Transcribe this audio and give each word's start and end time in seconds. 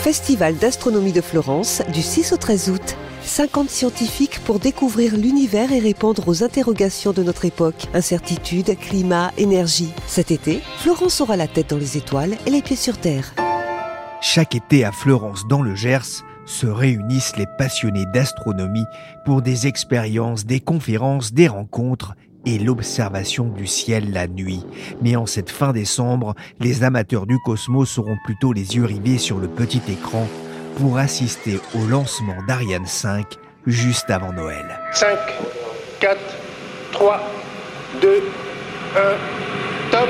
Festival 0.00 0.56
d'astronomie 0.56 1.12
de 1.12 1.20
Florence 1.20 1.82
du 1.92 2.02
6 2.02 2.32
au 2.32 2.36
13 2.36 2.70
août. 2.70 2.96
50 3.22 3.68
scientifiques 3.68 4.38
pour 4.44 4.60
découvrir 4.60 5.16
l'univers 5.16 5.72
et 5.72 5.80
répondre 5.80 6.28
aux 6.28 6.44
interrogations 6.44 7.12
de 7.12 7.22
notre 7.22 7.44
époque. 7.44 7.88
Incertitude, 7.94 8.78
climat, 8.78 9.32
énergie. 9.36 9.92
Cet 10.06 10.30
été, 10.30 10.60
Florence 10.78 11.20
aura 11.20 11.36
la 11.36 11.48
tête 11.48 11.70
dans 11.70 11.76
les 11.76 11.96
étoiles 11.96 12.36
et 12.46 12.50
les 12.50 12.62
pieds 12.62 12.76
sur 12.76 12.96
Terre. 12.96 13.34
Chaque 14.20 14.54
été 14.54 14.84
à 14.84 14.92
Florence 14.92 15.46
dans 15.48 15.62
le 15.62 15.74
Gers, 15.74 16.24
se 16.46 16.66
réunissent 16.66 17.36
les 17.36 17.46
passionnés 17.58 18.06
d'astronomie 18.06 18.86
pour 19.24 19.42
des 19.42 19.66
expériences, 19.66 20.46
des 20.46 20.60
conférences, 20.60 21.32
des 21.32 21.48
rencontres 21.48 22.14
et 22.46 22.58
l'observation 22.58 23.46
du 23.46 23.66
ciel 23.66 24.12
la 24.12 24.26
nuit. 24.26 24.64
Mais 25.02 25.16
en 25.16 25.26
cette 25.26 25.50
fin 25.50 25.72
décembre, 25.72 26.34
les 26.60 26.84
amateurs 26.84 27.26
du 27.26 27.38
cosmos 27.38 27.98
auront 27.98 28.18
plutôt 28.24 28.52
les 28.52 28.76
yeux 28.76 28.84
rivés 28.84 29.18
sur 29.18 29.38
le 29.38 29.48
petit 29.48 29.82
écran 29.88 30.26
pour 30.76 30.98
assister 30.98 31.58
au 31.74 31.86
lancement 31.86 32.36
d'Ariane 32.46 32.86
5 32.86 33.26
juste 33.66 34.10
avant 34.10 34.32
Noël. 34.32 34.78
5, 34.92 35.08
4, 36.00 36.18
3, 36.92 37.20
2, 38.00 38.08
1, 38.96 39.00
top 39.90 40.08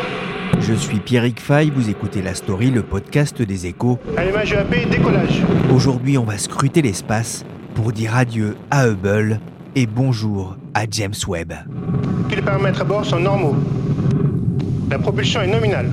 Je 0.60 0.74
suis 0.74 1.00
Pierrick 1.00 1.40
Fay, 1.40 1.70
vous 1.70 1.88
écoutez 1.88 2.22
La 2.22 2.34
Story, 2.34 2.70
le 2.70 2.82
podcast 2.82 3.40
des 3.42 3.66
échos. 3.66 3.98
Allumage 4.16 4.52
UAP, 4.52 4.88
décollage. 4.90 5.42
Aujourd'hui, 5.72 6.18
on 6.18 6.24
va 6.24 6.38
scruter 6.38 6.82
l'espace 6.82 7.44
pour 7.74 7.92
dire 7.92 8.16
adieu 8.16 8.56
à 8.70 8.86
Hubble 8.86 9.40
et 9.74 9.86
bonjour 9.86 10.56
à 10.74 10.84
James 10.90 11.14
Webb. 11.26 11.54
Tous 12.28 12.36
les 12.36 12.42
paramètres 12.42 12.82
à 12.82 12.84
bord 12.84 13.04
sont 13.04 13.20
normaux. 13.20 13.56
La 14.90 14.98
propulsion 14.98 15.40
est 15.40 15.46
nominale. 15.46 15.90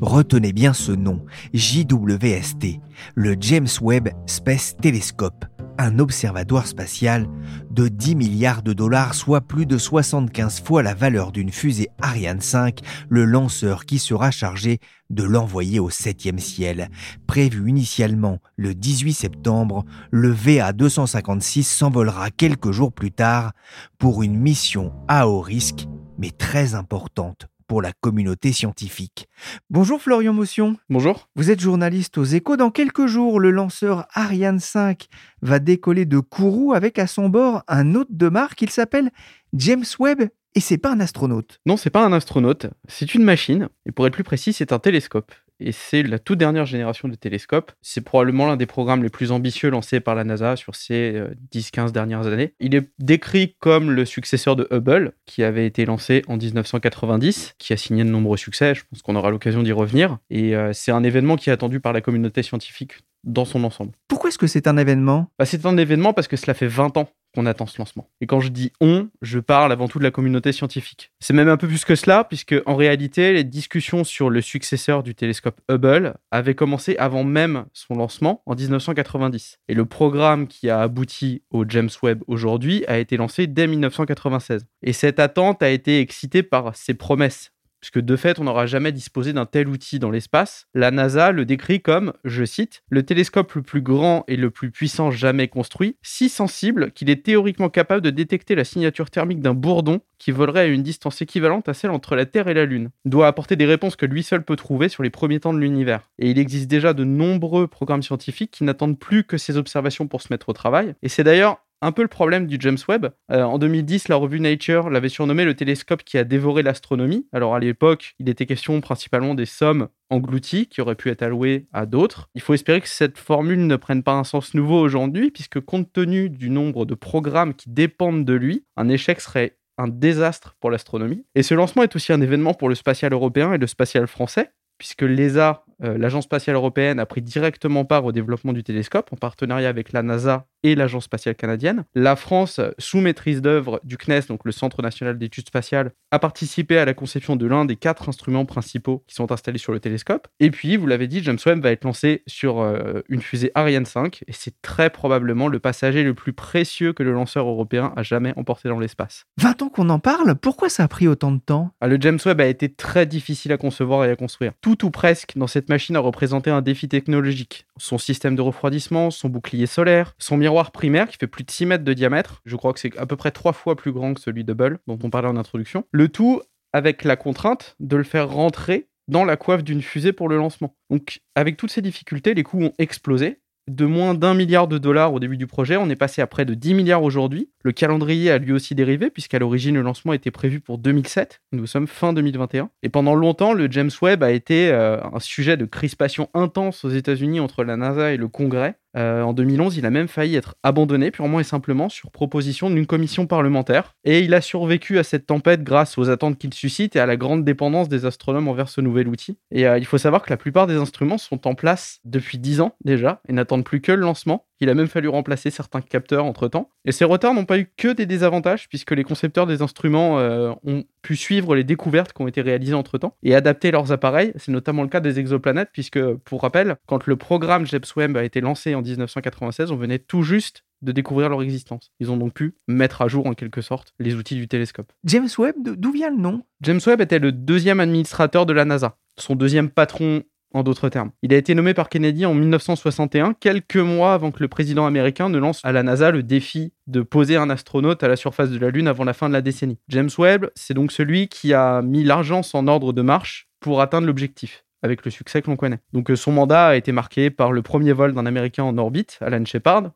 Retenez 0.00 0.52
bien 0.52 0.72
ce 0.72 0.92
nom, 0.92 1.24
JWST, 1.54 2.80
le 3.14 3.36
James 3.40 3.68
Webb 3.80 4.08
Space 4.26 4.76
Telescope, 4.80 5.44
un 5.78 5.98
observatoire 5.98 6.66
spatial 6.66 7.28
de 7.70 7.88
10 7.88 8.16
milliards 8.16 8.62
de 8.62 8.72
dollars, 8.72 9.14
soit 9.14 9.40
plus 9.40 9.66
de 9.66 9.78
75 9.78 10.62
fois 10.62 10.82
la 10.82 10.94
valeur 10.94 11.32
d'une 11.32 11.50
fusée 11.50 11.88
Ariane 12.00 12.40
5, 12.40 12.80
le 13.08 13.24
lanceur 13.24 13.84
qui 13.84 13.98
sera 13.98 14.30
chargé 14.30 14.78
de 15.10 15.22
l'envoyer 15.22 15.80
au 15.80 15.90
septième 15.90 16.38
ciel. 16.38 16.90
Prévu 17.26 17.68
initialement 17.68 18.38
le 18.56 18.74
18 18.74 19.14
septembre, 19.14 19.84
le 20.10 20.32
VA-256 20.32 21.62
s'envolera 21.62 22.30
quelques 22.30 22.72
jours 22.72 22.92
plus 22.92 23.12
tard 23.12 23.52
pour 23.98 24.22
une 24.22 24.38
mission 24.38 24.92
à 25.08 25.28
haut 25.28 25.40
risque, 25.40 25.86
mais 26.18 26.30
très 26.30 26.74
importante 26.74 27.48
pour 27.66 27.82
la 27.82 27.92
communauté 27.92 28.52
scientifique. 28.52 29.28
Bonjour 29.70 30.00
Florian 30.00 30.32
Motion. 30.32 30.76
Bonjour. 30.88 31.28
Vous 31.36 31.50
êtes 31.50 31.60
journaliste 31.60 32.18
aux 32.18 32.24
échos. 32.24 32.56
Dans 32.56 32.70
quelques 32.70 33.06
jours, 33.06 33.40
le 33.40 33.50
lanceur 33.50 34.06
Ariane 34.12 34.60
5 34.60 35.06
va 35.42 35.58
décoller 35.58 36.04
de 36.04 36.18
Kourou 36.18 36.72
avec 36.74 36.98
à 36.98 37.06
son 37.06 37.28
bord 37.28 37.62
un 37.68 37.94
hôte 37.94 38.12
de 38.12 38.28
marque. 38.28 38.62
Il 38.62 38.70
s'appelle 38.70 39.10
James 39.52 39.84
Webb 39.98 40.28
et 40.54 40.60
c'est 40.60 40.78
pas 40.78 40.92
un 40.92 41.00
astronaute. 41.00 41.60
Non, 41.66 41.76
c'est 41.76 41.90
pas 41.90 42.04
un 42.04 42.12
astronaute, 42.12 42.66
c'est 42.86 43.14
une 43.14 43.24
machine. 43.24 43.68
Et 43.86 43.92
pour 43.92 44.06
être 44.06 44.12
plus 44.12 44.24
précis, 44.24 44.52
c'est 44.52 44.72
un 44.72 44.78
télescope 44.78 45.32
et 45.60 45.72
c'est 45.72 46.02
la 46.02 46.18
toute 46.18 46.38
dernière 46.38 46.66
génération 46.66 47.08
de 47.08 47.14
télescopes. 47.14 47.72
C'est 47.82 48.02
probablement 48.02 48.46
l'un 48.46 48.56
des 48.56 48.66
programmes 48.66 49.02
les 49.02 49.08
plus 49.08 49.32
ambitieux 49.32 49.70
lancés 49.70 50.00
par 50.00 50.14
la 50.14 50.24
NASA 50.24 50.56
sur 50.56 50.74
ces 50.74 51.22
10-15 51.52 51.88
euh, 51.88 51.90
dernières 51.90 52.26
années. 52.26 52.54
Il 52.60 52.74
est 52.74 52.90
décrit 52.98 53.56
comme 53.60 53.90
le 53.90 54.04
successeur 54.04 54.56
de 54.56 54.66
Hubble, 54.70 55.12
qui 55.26 55.42
avait 55.42 55.66
été 55.66 55.84
lancé 55.84 56.22
en 56.28 56.36
1990, 56.36 57.54
qui 57.58 57.72
a 57.72 57.76
signé 57.76 58.04
de 58.04 58.10
nombreux 58.10 58.36
succès, 58.36 58.74
je 58.74 58.82
pense 58.90 59.02
qu'on 59.02 59.16
aura 59.16 59.30
l'occasion 59.30 59.62
d'y 59.62 59.72
revenir. 59.72 60.18
Et 60.30 60.56
euh, 60.56 60.72
c'est 60.72 60.92
un 60.92 61.04
événement 61.04 61.36
qui 61.36 61.50
est 61.50 61.52
attendu 61.52 61.80
par 61.80 61.92
la 61.92 62.00
communauté 62.00 62.42
scientifique 62.42 62.94
dans 63.24 63.44
son 63.44 63.64
ensemble. 63.64 63.92
Pourquoi 64.08 64.28
est-ce 64.28 64.38
que 64.38 64.46
c'est 64.46 64.66
un 64.66 64.76
événement? 64.76 65.28
Bah, 65.38 65.44
C'est 65.44 65.66
un 65.66 65.76
événement 65.76 66.12
parce 66.12 66.28
que 66.28 66.36
cela 66.36 66.54
fait 66.54 66.66
20 66.66 66.96
ans 66.96 67.08
qu'on 67.34 67.46
attend 67.46 67.66
ce 67.66 67.78
lancement. 67.78 68.08
Et 68.20 68.26
quand 68.26 68.40
je 68.40 68.48
dis 68.48 68.72
on, 68.80 69.08
je 69.20 69.38
parle 69.40 69.72
avant 69.72 69.88
tout 69.88 69.98
de 69.98 70.04
la 70.04 70.10
communauté 70.10 70.52
scientifique. 70.52 71.10
C'est 71.20 71.34
même 71.34 71.48
un 71.48 71.56
peu 71.56 71.66
plus 71.66 71.84
que 71.84 71.96
cela, 71.96 72.24
puisque 72.24 72.54
en 72.66 72.76
réalité, 72.76 73.32
les 73.32 73.44
discussions 73.44 74.04
sur 74.04 74.30
le 74.30 74.40
successeur 74.40 75.02
du 75.02 75.14
télescope 75.14 75.60
Hubble 75.68 76.14
avaient 76.30 76.54
commencé 76.54 76.96
avant 76.96 77.24
même 77.24 77.66
son 77.72 77.96
lancement 77.96 78.42
en 78.46 78.54
1990. 78.54 79.58
Et 79.68 79.74
le 79.74 79.84
programme 79.84 80.46
qui 80.46 80.70
a 80.70 80.80
abouti 80.80 81.42
au 81.50 81.64
James 81.68 81.90
Webb 82.02 82.22
aujourd'hui 82.28 82.84
a 82.86 82.98
été 82.98 83.16
lancé 83.16 83.46
dès 83.46 83.66
1996. 83.66 84.66
Et 84.82 84.92
cette 84.92 85.18
attente 85.18 85.62
a 85.62 85.70
été 85.70 86.00
excitée 86.00 86.42
par 86.42 86.76
ses 86.76 86.94
promesses 86.94 87.53
puisque 87.84 88.00
de 88.00 88.16
fait, 88.16 88.38
on 88.38 88.44
n'aura 88.44 88.64
jamais 88.64 88.92
disposé 88.92 89.34
d'un 89.34 89.44
tel 89.44 89.68
outil 89.68 89.98
dans 89.98 90.10
l'espace. 90.10 90.68
La 90.72 90.90
NASA 90.90 91.32
le 91.32 91.44
décrit 91.44 91.82
comme, 91.82 92.14
je 92.24 92.42
cite, 92.46 92.82
le 92.88 93.02
télescope 93.02 93.52
le 93.52 93.60
plus 93.60 93.82
grand 93.82 94.24
et 94.26 94.36
le 94.36 94.50
plus 94.50 94.70
puissant 94.70 95.10
jamais 95.10 95.48
construit, 95.48 95.98
si 96.00 96.30
sensible 96.30 96.92
qu'il 96.92 97.10
est 97.10 97.22
théoriquement 97.22 97.68
capable 97.68 98.00
de 98.00 98.08
détecter 98.08 98.54
la 98.54 98.64
signature 98.64 99.10
thermique 99.10 99.40
d'un 99.40 99.52
bourdon 99.52 100.00
qui 100.18 100.30
volerait 100.30 100.60
à 100.60 100.66
une 100.66 100.82
distance 100.82 101.20
équivalente 101.20 101.68
à 101.68 101.74
celle 101.74 101.90
entre 101.90 102.16
la 102.16 102.24
Terre 102.24 102.48
et 102.48 102.54
la 102.54 102.64
Lune. 102.64 102.88
Doit 103.04 103.26
apporter 103.26 103.54
des 103.54 103.66
réponses 103.66 103.96
que 103.96 104.06
lui 104.06 104.22
seul 104.22 104.42
peut 104.42 104.56
trouver 104.56 104.88
sur 104.88 105.02
les 105.02 105.10
premiers 105.10 105.40
temps 105.40 105.52
de 105.52 105.58
l'univers. 105.58 106.08
Et 106.18 106.30
il 106.30 106.38
existe 106.38 106.70
déjà 106.70 106.94
de 106.94 107.04
nombreux 107.04 107.66
programmes 107.66 108.02
scientifiques 108.02 108.50
qui 108.50 108.64
n'attendent 108.64 108.98
plus 108.98 109.24
que 109.24 109.36
ces 109.36 109.58
observations 109.58 110.06
pour 110.06 110.22
se 110.22 110.32
mettre 110.32 110.48
au 110.48 110.54
travail. 110.54 110.94
Et 111.02 111.10
c'est 111.10 111.24
d'ailleurs 111.24 111.58
un 111.84 111.92
peu 111.92 112.02
le 112.02 112.08
problème 112.08 112.46
du 112.46 112.56
James 112.60 112.78
Webb. 112.88 113.10
Euh, 113.30 113.42
en 113.42 113.58
2010, 113.58 114.08
la 114.08 114.16
revue 114.16 114.40
Nature 114.40 114.88
l'avait 114.88 115.10
surnommé 115.10 115.44
le 115.44 115.54
télescope 115.54 116.02
qui 116.02 116.16
a 116.16 116.24
dévoré 116.24 116.62
l'astronomie. 116.62 117.26
Alors 117.32 117.54
à 117.54 117.60
l'époque, 117.60 118.14
il 118.18 118.28
était 118.28 118.46
question 118.46 118.80
principalement 118.80 119.34
des 119.34 119.44
sommes 119.44 119.88
englouties 120.08 120.66
qui 120.66 120.80
auraient 120.80 120.94
pu 120.94 121.10
être 121.10 121.22
allouées 121.22 121.66
à 121.72 121.84
d'autres. 121.84 122.30
Il 122.34 122.40
faut 122.40 122.54
espérer 122.54 122.80
que 122.80 122.88
cette 122.88 123.18
formule 123.18 123.66
ne 123.66 123.76
prenne 123.76 124.02
pas 124.02 124.14
un 124.14 124.24
sens 124.24 124.54
nouveau 124.54 124.80
aujourd'hui, 124.80 125.30
puisque 125.30 125.60
compte 125.60 125.92
tenu 125.92 126.30
du 126.30 126.48
nombre 126.48 126.86
de 126.86 126.94
programmes 126.94 127.54
qui 127.54 127.68
dépendent 127.68 128.24
de 128.24 128.34
lui, 128.34 128.64
un 128.76 128.88
échec 128.88 129.20
serait 129.20 129.58
un 129.76 129.88
désastre 129.88 130.56
pour 130.60 130.70
l'astronomie. 130.70 131.26
Et 131.34 131.42
ce 131.42 131.54
lancement 131.54 131.82
est 131.82 131.94
aussi 131.96 132.12
un 132.12 132.20
événement 132.20 132.54
pour 132.54 132.70
le 132.70 132.74
spatial 132.74 133.12
européen 133.12 133.52
et 133.52 133.58
le 133.58 133.66
spatial 133.66 134.06
français, 134.06 134.52
puisque 134.78 135.02
l'ESA, 135.02 135.64
l'Agence 135.84 136.24
spatiale 136.24 136.56
européenne, 136.56 136.98
a 136.98 137.06
pris 137.06 137.22
directement 137.22 137.84
part 137.84 138.04
au 138.04 138.12
développement 138.12 138.52
du 138.52 138.62
télescope 138.62 139.12
en 139.12 139.16
partenariat 139.16 139.68
avec 139.68 139.92
la 139.92 140.02
NASA 140.02 140.46
et 140.64 140.74
l'Agence 140.74 141.04
spatiale 141.04 141.34
canadienne. 141.36 141.84
La 141.94 142.16
France, 142.16 142.60
sous 142.78 143.00
maîtrise 143.00 143.42
d'œuvre 143.42 143.80
du 143.84 143.96
CNES, 143.96 144.22
donc 144.28 144.40
le 144.44 144.52
Centre 144.52 144.82
national 144.82 145.18
d'études 145.18 145.46
spatiales, 145.46 145.92
a 146.10 146.18
participé 146.18 146.78
à 146.78 146.84
la 146.84 146.94
conception 146.94 147.36
de 147.36 147.46
l'un 147.46 147.64
des 147.64 147.76
quatre 147.76 148.08
instruments 148.08 148.46
principaux 148.46 149.04
qui 149.06 149.14
sont 149.14 149.30
installés 149.30 149.58
sur 149.58 149.72
le 149.72 149.80
télescope. 149.80 150.26
Et 150.40 150.50
puis, 150.50 150.76
vous 150.76 150.86
l'avez 150.86 151.06
dit, 151.06 151.22
James 151.22 151.38
Webb 151.44 151.60
va 151.62 151.70
être 151.70 151.84
lancé 151.84 152.22
sur 152.26 152.60
euh, 152.60 153.02
une 153.08 153.20
fusée 153.20 153.52
Ariane 153.54 153.84
5, 153.84 154.24
et 154.26 154.32
c'est 154.32 154.60
très 154.62 154.90
probablement 154.90 155.48
le 155.48 155.58
passager 155.58 156.02
le 156.02 156.14
plus 156.14 156.32
précieux 156.32 156.92
que 156.92 157.02
le 157.02 157.12
lanceur 157.12 157.46
européen 157.46 157.92
a 157.96 158.02
jamais 158.02 158.32
emporté 158.36 158.68
dans 158.68 158.78
l'espace. 158.78 159.26
20 159.38 159.62
ans 159.62 159.68
qu'on 159.68 159.90
en 159.90 159.98
parle 159.98 160.34
Pourquoi 160.36 160.68
ça 160.68 160.84
a 160.84 160.88
pris 160.88 161.08
autant 161.08 161.32
de 161.32 161.40
temps? 161.40 161.72
Ah, 161.80 161.88
Le 161.88 161.98
James 162.00 162.18
Webb 162.24 162.40
a 162.40 162.46
été 162.46 162.72
très 162.72 163.04
difficile 163.06 163.52
à 163.52 163.58
concevoir 163.58 164.04
et 164.04 164.10
à 164.10 164.16
construire. 164.16 164.52
Tout 164.62 164.84
ou 164.84 164.90
presque 164.90 165.36
dans 165.36 165.46
cette 165.46 165.68
machine 165.74 165.96
a 165.96 166.00
représenté 166.00 166.50
un 166.50 166.62
défi 166.62 166.88
technologique. 166.88 167.66
Son 167.78 167.98
système 167.98 168.36
de 168.36 168.42
refroidissement, 168.42 169.10
son 169.10 169.28
bouclier 169.28 169.66
solaire, 169.66 170.14
son 170.18 170.36
miroir 170.36 170.70
primaire 170.70 171.08
qui 171.08 171.16
fait 171.16 171.26
plus 171.26 171.42
de 171.42 171.50
6 171.50 171.66
mètres 171.66 171.82
de 171.82 171.92
diamètre. 171.92 172.42
Je 172.44 172.54
crois 172.54 172.72
que 172.72 172.78
c'est 172.78 172.96
à 172.96 173.06
peu 173.06 173.16
près 173.16 173.32
trois 173.32 173.52
fois 173.52 173.74
plus 173.74 173.90
grand 173.90 174.14
que 174.14 174.20
celui 174.20 174.44
de 174.44 174.52
Bull 174.52 174.78
dont 174.86 174.98
on 175.02 175.10
parlait 175.10 175.26
en 175.26 175.36
introduction. 175.36 175.84
Le 175.90 176.08
tout 176.08 176.42
avec 176.72 177.02
la 177.02 177.16
contrainte 177.16 177.74
de 177.80 177.96
le 177.96 178.04
faire 178.04 178.28
rentrer 178.28 178.88
dans 179.08 179.24
la 179.24 179.36
coiffe 179.36 179.64
d'une 179.64 179.82
fusée 179.82 180.12
pour 180.12 180.28
le 180.28 180.36
lancement. 180.36 180.76
Donc 180.90 181.22
avec 181.34 181.56
toutes 181.56 181.72
ces 181.72 181.82
difficultés, 181.82 182.34
les 182.34 182.44
coûts 182.44 182.62
ont 182.62 182.72
explosé 182.78 183.40
de 183.68 183.86
moins 183.86 184.14
d'un 184.14 184.34
milliard 184.34 184.68
de 184.68 184.78
dollars 184.78 185.12
au 185.14 185.20
début 185.20 185.36
du 185.36 185.46
projet, 185.46 185.76
on 185.76 185.88
est 185.88 185.96
passé 185.96 186.20
à 186.20 186.26
près 186.26 186.44
de 186.44 186.54
10 186.54 186.74
milliards 186.74 187.02
aujourd'hui. 187.02 187.50
Le 187.62 187.72
calendrier 187.72 188.30
a 188.30 188.38
lui 188.38 188.52
aussi 188.52 188.74
dérivé, 188.74 189.10
puisqu'à 189.10 189.38
l'origine, 189.38 189.74
le 189.74 189.82
lancement 189.82 190.12
était 190.12 190.30
prévu 190.30 190.60
pour 190.60 190.78
2007. 190.78 191.40
Nous 191.52 191.66
sommes 191.66 191.86
fin 191.86 192.12
2021. 192.12 192.70
Et 192.82 192.88
pendant 192.88 193.14
longtemps, 193.14 193.52
le 193.52 193.70
James 193.70 193.90
Webb 194.02 194.22
a 194.22 194.32
été 194.32 194.70
euh, 194.70 194.98
un 195.02 195.20
sujet 195.20 195.56
de 195.56 195.64
crispation 195.64 196.28
intense 196.34 196.84
aux 196.84 196.90
États-Unis 196.90 197.40
entre 197.40 197.64
la 197.64 197.76
NASA 197.76 198.12
et 198.12 198.16
le 198.16 198.28
Congrès. 198.28 198.76
Euh, 198.96 199.22
en 199.22 199.32
2011, 199.32 199.76
il 199.76 199.86
a 199.86 199.90
même 199.90 200.08
failli 200.08 200.36
être 200.36 200.54
abandonné 200.62 201.10
purement 201.10 201.40
et 201.40 201.44
simplement 201.44 201.88
sur 201.88 202.10
proposition 202.10 202.70
d'une 202.70 202.86
commission 202.86 203.26
parlementaire. 203.26 203.94
Et 204.04 204.20
il 204.20 204.34
a 204.34 204.40
survécu 204.40 204.98
à 204.98 205.02
cette 205.02 205.26
tempête 205.26 205.62
grâce 205.62 205.98
aux 205.98 206.10
attentes 206.10 206.38
qu'il 206.38 206.54
suscite 206.54 206.96
et 206.96 207.00
à 207.00 207.06
la 207.06 207.16
grande 207.16 207.44
dépendance 207.44 207.88
des 207.88 208.06
astronomes 208.06 208.48
envers 208.48 208.68
ce 208.68 208.80
nouvel 208.80 209.08
outil. 209.08 209.38
Et 209.50 209.66
euh, 209.66 209.78
il 209.78 209.86
faut 209.86 209.98
savoir 209.98 210.22
que 210.22 210.30
la 210.30 210.36
plupart 210.36 210.66
des 210.66 210.76
instruments 210.76 211.18
sont 211.18 211.46
en 211.46 211.54
place 211.54 212.00
depuis 212.04 212.38
10 212.38 212.60
ans 212.60 212.74
déjà 212.84 213.20
et 213.28 213.32
n'attendent 213.32 213.64
plus 213.64 213.80
que 213.80 213.92
le 213.92 214.00
lancement. 214.00 214.46
Il 214.60 214.68
a 214.68 214.74
même 214.74 214.86
fallu 214.86 215.08
remplacer 215.08 215.50
certains 215.50 215.80
capteurs 215.80 216.24
entre-temps. 216.24 216.70
Et 216.84 216.92
ces 216.92 217.04
retards 217.04 217.34
n'ont 217.34 217.44
pas 217.44 217.58
eu 217.58 217.68
que 217.76 217.92
des 217.92 218.06
désavantages, 218.06 218.68
puisque 218.68 218.92
les 218.92 219.04
concepteurs 219.04 219.46
des 219.46 219.62
instruments 219.62 220.18
euh, 220.18 220.52
ont 220.64 220.84
pu 221.02 221.16
suivre 221.16 221.54
les 221.54 221.64
découvertes 221.64 222.12
qui 222.12 222.22
ont 222.22 222.28
été 222.28 222.40
réalisées 222.40 222.74
entre-temps 222.74 223.16
et 223.22 223.34
adapter 223.34 223.70
leurs 223.70 223.92
appareils. 223.92 224.32
C'est 224.36 224.52
notamment 224.52 224.82
le 224.82 224.88
cas 224.88 225.00
des 225.00 225.18
exoplanètes, 225.18 225.70
puisque, 225.72 226.00
pour 226.24 226.42
rappel, 226.42 226.76
quand 226.86 227.06
le 227.06 227.16
programme 227.16 227.66
James 227.66 227.82
Webb 227.96 228.16
a 228.16 228.24
été 228.24 228.40
lancé 228.40 228.74
en 228.74 228.82
1996, 228.82 229.70
on 229.70 229.76
venait 229.76 229.98
tout 229.98 230.22
juste 230.22 230.64
de 230.82 230.92
découvrir 230.92 231.28
leur 231.28 231.42
existence. 231.42 231.90
Ils 231.98 232.10
ont 232.10 232.16
donc 232.16 232.34
pu 232.34 232.54
mettre 232.68 233.02
à 233.02 233.08
jour 233.08 233.26
en 233.26 233.34
quelque 233.34 233.60
sorte 233.60 233.94
les 233.98 234.14
outils 234.14 234.36
du 234.36 234.48
télescope. 234.48 234.92
James 235.04 235.28
Webb, 235.38 235.56
d'où 235.76 235.92
vient 235.92 236.10
le 236.10 236.18
nom? 236.18 236.42
James 236.60 236.80
Webb 236.86 237.00
était 237.00 237.18
le 237.18 237.32
deuxième 237.32 237.80
administrateur 237.80 238.46
de 238.46 238.52
la 238.52 238.64
NASA. 238.64 238.96
Son 239.18 239.34
deuxième 239.34 239.70
patron 239.70 240.22
en 240.54 240.62
d'autres 240.62 240.88
termes. 240.88 241.10
Il 241.22 241.34
a 241.34 241.36
été 241.36 241.54
nommé 241.54 241.74
par 241.74 241.88
Kennedy 241.88 242.24
en 242.24 242.32
1961, 242.32 243.34
quelques 243.34 243.76
mois 243.76 244.14
avant 244.14 244.30
que 244.30 244.40
le 244.40 244.48
président 244.48 244.86
américain 244.86 245.28
ne 245.28 245.38
lance 245.38 245.60
à 245.64 245.72
la 245.72 245.82
NASA 245.82 246.10
le 246.10 246.22
défi 246.22 246.72
de 246.86 247.02
poser 247.02 247.36
un 247.36 247.50
astronaute 247.50 248.02
à 248.02 248.08
la 248.08 248.16
surface 248.16 248.50
de 248.50 248.58
la 248.58 248.70
Lune 248.70 248.88
avant 248.88 249.04
la 249.04 249.12
fin 249.12 249.28
de 249.28 249.34
la 249.34 249.42
décennie. 249.42 249.78
James 249.88 250.10
Webb, 250.16 250.50
c'est 250.54 250.74
donc 250.74 250.92
celui 250.92 251.28
qui 251.28 251.52
a 251.52 251.82
mis 251.82 252.04
l'argence 252.04 252.54
en 252.54 252.66
ordre 252.66 252.92
de 252.92 253.02
marche 253.02 253.48
pour 253.60 253.80
atteindre 253.80 254.06
l'objectif 254.06 254.64
avec 254.82 255.04
le 255.04 255.10
succès 255.10 255.40
que 255.40 255.50
l'on 255.50 255.56
connaît. 255.56 255.78
Donc 255.92 256.10
euh, 256.10 256.16
son 256.16 256.30
mandat 256.30 256.68
a 256.68 256.76
été 256.76 256.92
marqué 256.92 257.30
par 257.30 257.52
le 257.52 257.62
premier 257.62 257.92
vol 257.92 258.12
d'un 258.12 258.26
Américain 258.26 258.64
en 258.64 258.76
orbite, 258.76 259.18
Alan 259.22 259.44
Shepard, 259.44 259.92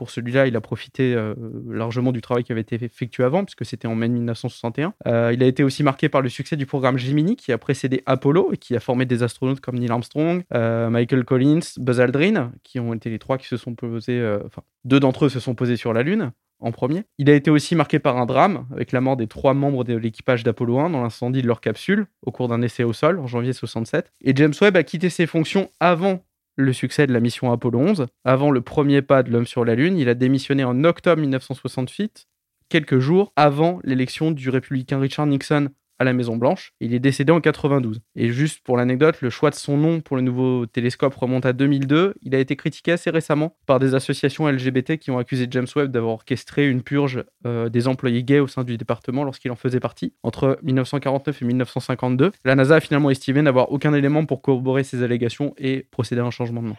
pour 0.00 0.08
celui-là, 0.08 0.46
il 0.46 0.56
a 0.56 0.62
profité 0.62 1.12
euh, 1.14 1.34
largement 1.68 2.10
du 2.10 2.22
travail 2.22 2.42
qui 2.42 2.52
avait 2.52 2.62
été 2.62 2.74
effectué 2.82 3.22
avant, 3.22 3.44
puisque 3.44 3.66
c'était 3.66 3.86
en 3.86 3.94
mai 3.94 4.08
1961. 4.08 4.94
Euh, 5.06 5.30
il 5.34 5.42
a 5.42 5.46
été 5.46 5.62
aussi 5.62 5.82
marqué 5.82 6.08
par 6.08 6.22
le 6.22 6.30
succès 6.30 6.56
du 6.56 6.64
programme 6.64 6.96
Gemini, 6.96 7.36
qui 7.36 7.52
a 7.52 7.58
précédé 7.58 8.02
Apollo 8.06 8.54
et 8.54 8.56
qui 8.56 8.74
a 8.74 8.80
formé 8.80 9.04
des 9.04 9.22
astronautes 9.22 9.60
comme 9.60 9.78
Neil 9.78 9.90
Armstrong, 9.90 10.42
euh, 10.54 10.88
Michael 10.88 11.26
Collins, 11.26 11.60
Buzz 11.76 12.00
Aldrin, 12.00 12.50
qui 12.62 12.80
ont 12.80 12.94
été 12.94 13.10
les 13.10 13.18
trois 13.18 13.36
qui 13.36 13.46
se 13.46 13.58
sont 13.58 13.74
posés, 13.74 14.26
enfin, 14.46 14.62
deux 14.86 15.00
d'entre 15.00 15.26
eux 15.26 15.28
se 15.28 15.38
sont 15.38 15.54
posés 15.54 15.76
sur 15.76 15.92
la 15.92 16.02
Lune 16.02 16.32
en 16.60 16.72
premier. 16.72 17.04
Il 17.18 17.28
a 17.28 17.34
été 17.34 17.50
aussi 17.50 17.74
marqué 17.74 17.98
par 17.98 18.16
un 18.16 18.24
drame, 18.24 18.66
avec 18.72 18.92
la 18.92 19.02
mort 19.02 19.18
des 19.18 19.26
trois 19.26 19.52
membres 19.52 19.84
de 19.84 19.94
l'équipage 19.96 20.44
d'Apollo 20.44 20.78
1 20.78 20.88
dans 20.88 21.02
l'incendie 21.02 21.42
de 21.42 21.46
leur 21.46 21.60
capsule 21.60 22.06
au 22.22 22.32
cours 22.32 22.48
d'un 22.48 22.62
essai 22.62 22.84
au 22.84 22.94
sol 22.94 23.18
en 23.18 23.26
janvier 23.26 23.52
67. 23.52 24.10
Et 24.22 24.32
James 24.34 24.54
Webb 24.62 24.78
a 24.78 24.82
quitté 24.82 25.10
ses 25.10 25.26
fonctions 25.26 25.68
avant 25.78 26.22
le 26.56 26.72
succès 26.72 27.06
de 27.06 27.12
la 27.12 27.20
mission 27.20 27.52
Apollo 27.52 27.78
11. 27.78 28.06
Avant 28.24 28.50
le 28.50 28.60
premier 28.60 29.02
pas 29.02 29.22
de 29.22 29.30
l'homme 29.30 29.46
sur 29.46 29.64
la 29.64 29.74
Lune, 29.74 29.96
il 29.96 30.08
a 30.08 30.14
démissionné 30.14 30.64
en 30.64 30.84
octobre 30.84 31.20
1968, 31.20 32.26
quelques 32.68 32.98
jours 32.98 33.32
avant 33.36 33.80
l'élection 33.84 34.30
du 34.30 34.50
républicain 34.50 35.00
Richard 35.00 35.26
Nixon 35.26 35.68
à 36.00 36.04
la 36.04 36.14
Maison 36.14 36.36
Blanche. 36.36 36.72
Il 36.80 36.94
est 36.94 36.98
décédé 36.98 37.30
en 37.30 37.40
92. 37.40 38.00
Et 38.16 38.30
juste 38.30 38.60
pour 38.64 38.78
l'anecdote, 38.78 39.20
le 39.20 39.28
choix 39.28 39.50
de 39.50 39.54
son 39.54 39.76
nom 39.76 40.00
pour 40.00 40.16
le 40.16 40.22
nouveau 40.22 40.64
télescope 40.66 41.14
remonte 41.14 41.44
à 41.44 41.52
2002. 41.52 42.14
Il 42.22 42.34
a 42.34 42.38
été 42.38 42.56
critiqué 42.56 42.92
assez 42.92 43.10
récemment 43.10 43.54
par 43.66 43.78
des 43.78 43.94
associations 43.94 44.48
LGBT 44.48 44.96
qui 44.96 45.10
ont 45.10 45.18
accusé 45.18 45.46
James 45.50 45.66
Webb 45.76 45.92
d'avoir 45.92 46.14
orchestré 46.14 46.68
une 46.68 46.82
purge 46.82 47.22
euh, 47.46 47.68
des 47.68 47.86
employés 47.86 48.24
gays 48.24 48.40
au 48.40 48.48
sein 48.48 48.64
du 48.64 48.78
département 48.78 49.24
lorsqu'il 49.24 49.50
en 49.52 49.56
faisait 49.56 49.78
partie 49.78 50.14
entre 50.22 50.58
1949 50.62 51.42
et 51.42 51.44
1952. 51.44 52.32
La 52.46 52.54
NASA 52.54 52.76
a 52.76 52.80
finalement 52.80 53.10
estimé 53.10 53.42
n'avoir 53.42 53.70
aucun 53.70 53.92
élément 53.92 54.24
pour 54.24 54.40
corroborer 54.40 54.84
ces 54.84 55.02
allégations 55.02 55.54
et 55.58 55.86
procéder 55.90 56.22
à 56.22 56.24
un 56.24 56.30
changement 56.30 56.62
de 56.62 56.68
nom. 56.68 56.76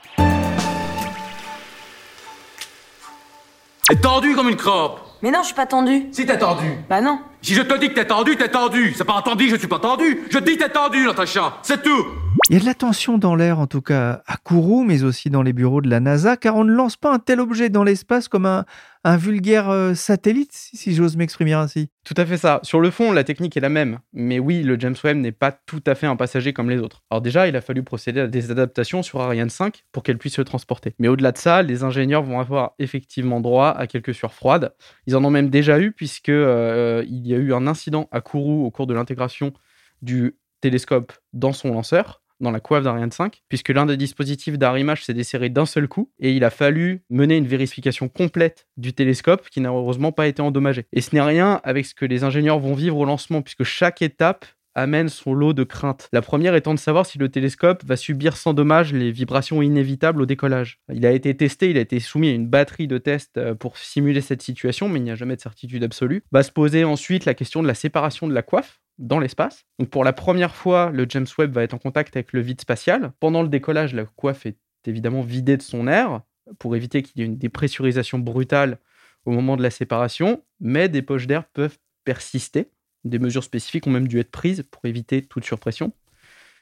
Tendu 4.01 4.33
comme 4.33 4.49
une 4.49 4.55
crotte 4.55 5.10
mais 5.21 5.31
non, 5.31 5.39
je 5.41 5.47
suis 5.47 5.55
pas 5.55 5.65
tendu. 5.65 6.07
Si 6.11 6.25
t'es 6.25 6.37
tendu. 6.37 6.65
Bah 6.89 7.01
non. 7.01 7.19
Si 7.41 7.53
je 7.53 7.61
te 7.61 7.77
dis 7.79 7.89
que 7.89 7.93
t'es 7.93 8.05
tendu, 8.05 8.35
t'es 8.35 8.49
tendu. 8.49 8.93
C'est 8.95 9.03
pas 9.03 9.13
entendu, 9.13 9.49
je 9.49 9.55
suis 9.55 9.67
pas 9.67 9.79
tendu. 9.79 10.21
Je 10.29 10.39
dis 10.39 10.57
t'es 10.57 10.69
tendu, 10.69 11.05
Natacha. 11.05 11.57
C'est 11.63 11.81
tout. 11.81 12.05
Il 12.49 12.55
y 12.55 12.57
a 12.57 12.59
de 12.59 12.65
la 12.65 12.73
tension 12.73 13.17
dans 13.17 13.35
l'air, 13.35 13.59
en 13.59 13.67
tout 13.67 13.81
cas 13.81 14.21
à 14.27 14.37
Kourou, 14.37 14.83
mais 14.83 15.03
aussi 15.03 15.29
dans 15.29 15.41
les 15.41 15.53
bureaux 15.53 15.81
de 15.81 15.89
la 15.89 15.99
NASA, 15.99 16.37
car 16.37 16.55
on 16.55 16.63
ne 16.63 16.71
lance 16.71 16.97
pas 16.97 17.13
un 17.13 17.19
tel 17.19 17.39
objet 17.39 17.69
dans 17.69 17.83
l'espace 17.83 18.27
comme 18.27 18.45
un, 18.45 18.65
un 19.03 19.17
vulgaire 19.17 19.69
euh, 19.69 19.93
satellite, 19.93 20.51
si, 20.53 20.93
j'ose 20.93 21.17
m'exprimer 21.17 21.53
ainsi. 21.53 21.89
Tout 22.03 22.13
à 22.17 22.25
fait 22.25 22.37
ça. 22.37 22.59
Sur 22.63 22.79
le 22.79 22.91
fond, 22.91 23.11
la 23.11 23.23
technique 23.23 23.57
est 23.57 23.61
la 23.61 23.69
même. 23.69 23.99
Mais 24.13 24.39
oui, 24.39 24.61
le 24.61 24.79
James 24.79 24.95
Webb 25.03 25.17
n'est 25.17 25.31
pas 25.31 25.51
tout 25.51 25.83
à 25.87 25.95
fait 25.95 26.05
un 26.07 26.15
passager 26.15 26.53
comme 26.53 26.69
les 26.69 26.77
autres. 26.77 27.03
Alors 27.09 27.21
déjà, 27.21 27.47
il 27.47 27.55
a 27.55 27.61
fallu 27.61 27.83
procéder 27.83 28.21
à 28.21 28.27
des 28.27 28.51
adaptations 28.51 29.01
sur 29.01 29.21
Ariane 29.21 29.49
5 29.49 29.85
pour 29.91 30.03
qu'elle 30.03 30.17
puisse 30.17 30.35
se 30.35 30.41
transporter. 30.41 30.93
Mais 30.99 31.07
au-delà 31.07 31.31
de 31.31 31.37
ça, 31.37 31.63
les 31.63 31.83
ingénieurs 31.83 32.23
vont 32.23 32.39
avoir 32.39 32.73
effectivement 32.77 33.41
droit 33.41 33.69
à 33.69 33.87
quelques 33.87 34.13
sueurs 34.13 34.33
froides. 34.33 34.73
Ils 35.07 35.15
en 35.15 35.23
ont 35.23 35.31
même 35.31 35.49
déjà 35.49 35.79
eu 35.79 35.91
puisque 35.91 36.29
euh, 36.29 37.03
il 37.07 37.27
y 37.27 37.33
a 37.33 37.37
eu 37.37 37.53
un 37.53 37.67
incident 37.67 38.07
à 38.11 38.21
Kourou 38.21 38.65
au 38.65 38.71
cours 38.71 38.87
de 38.87 38.93
l'intégration 38.93 39.53
du 40.01 40.37
télescope 40.61 41.13
dans 41.33 41.53
son 41.53 41.73
lanceur 41.73 42.20
dans 42.41 42.51
la 42.51 42.59
coiffe 42.59 42.83
d'Ariane 42.83 43.11
5, 43.11 43.41
puisque 43.49 43.69
l'un 43.69 43.85
des 43.85 43.97
dispositifs 43.97 44.57
d'arrimage 44.57 45.05
s'est 45.05 45.13
desserré 45.13 45.49
d'un 45.49 45.65
seul 45.65 45.87
coup, 45.87 46.11
et 46.19 46.33
il 46.33 46.43
a 46.43 46.49
fallu 46.49 47.03
mener 47.09 47.37
une 47.37 47.47
vérification 47.47 48.09
complète 48.09 48.67
du 48.77 48.93
télescope 48.93 49.49
qui 49.49 49.61
n'a 49.61 49.69
heureusement 49.69 50.11
pas 50.11 50.27
été 50.27 50.41
endommagé. 50.41 50.85
Et 50.93 51.01
ce 51.01 51.15
n'est 51.15 51.21
rien 51.21 51.61
avec 51.63 51.85
ce 51.85 51.95
que 51.95 52.05
les 52.05 52.23
ingénieurs 52.23 52.59
vont 52.59 52.73
vivre 52.73 52.97
au 52.97 53.05
lancement, 53.05 53.41
puisque 53.41 53.63
chaque 53.63 54.01
étape 54.01 54.45
amène 54.75 55.09
son 55.09 55.33
lot 55.33 55.53
de 55.53 55.63
craintes. 55.63 56.07
La 56.13 56.21
première 56.21 56.55
étant 56.55 56.73
de 56.73 56.79
savoir 56.79 57.05
si 57.05 57.17
le 57.17 57.29
télescope 57.29 57.83
va 57.85 57.97
subir 57.97 58.37
sans 58.37 58.53
dommage 58.53 58.93
les 58.93 59.11
vibrations 59.11 59.61
inévitables 59.61 60.21
au 60.21 60.25
décollage. 60.25 60.79
Il 60.93 61.05
a 61.05 61.11
été 61.11 61.35
testé, 61.35 61.69
il 61.69 61.77
a 61.77 61.81
été 61.81 61.99
soumis 61.99 62.29
à 62.29 62.33
une 62.33 62.47
batterie 62.47 62.87
de 62.87 62.97
tests 62.97 63.37
euh, 63.37 63.55
pour 63.55 63.77
simuler 63.77 64.21
cette 64.21 64.41
situation, 64.41 64.89
mais 64.89 64.99
il 64.99 65.03
n'y 65.03 65.11
a 65.11 65.15
jamais 65.15 65.35
de 65.35 65.41
certitude 65.41 65.83
absolue. 65.83 66.23
Va 66.31 66.43
se 66.43 66.51
poser 66.51 66.83
ensuite 66.83 67.25
la 67.25 67.33
question 67.33 67.61
de 67.61 67.67
la 67.67 67.73
séparation 67.73 68.27
de 68.27 68.33
la 68.33 68.41
coiffe 68.43 68.81
dans 68.97 69.19
l'espace. 69.19 69.65
Donc 69.79 69.89
pour 69.89 70.03
la 70.03 70.13
première 70.13 70.55
fois, 70.55 70.91
le 70.91 71.05
James 71.09 71.27
Webb 71.37 71.53
va 71.53 71.63
être 71.63 71.73
en 71.73 71.79
contact 71.79 72.15
avec 72.15 72.33
le 72.33 72.41
vide 72.41 72.61
spatial. 72.61 73.11
Pendant 73.19 73.41
le 73.41 73.49
décollage, 73.49 73.93
la 73.93 74.05
coiffe 74.05 74.45
est 74.45 74.57
évidemment 74.85 75.21
vidée 75.21 75.57
de 75.57 75.61
son 75.61 75.87
air 75.87 76.21
pour 76.59 76.75
éviter 76.75 77.01
qu'il 77.01 77.19
y 77.19 77.23
ait 77.23 77.27
une 77.27 77.37
dépressurisation 77.37 78.19
brutale 78.19 78.79
au 79.25 79.31
moment 79.31 79.57
de 79.57 79.63
la 79.63 79.69
séparation, 79.69 80.43
mais 80.59 80.89
des 80.89 81.01
poches 81.01 81.27
d'air 81.27 81.45
peuvent 81.45 81.77
persister. 82.03 82.69
Des 83.03 83.19
mesures 83.19 83.43
spécifiques 83.43 83.87
ont 83.87 83.91
même 83.91 84.07
dû 84.07 84.19
être 84.19 84.31
prises 84.31 84.63
pour 84.69 84.85
éviter 84.85 85.21
toute 85.21 85.45
surpression. 85.45 85.93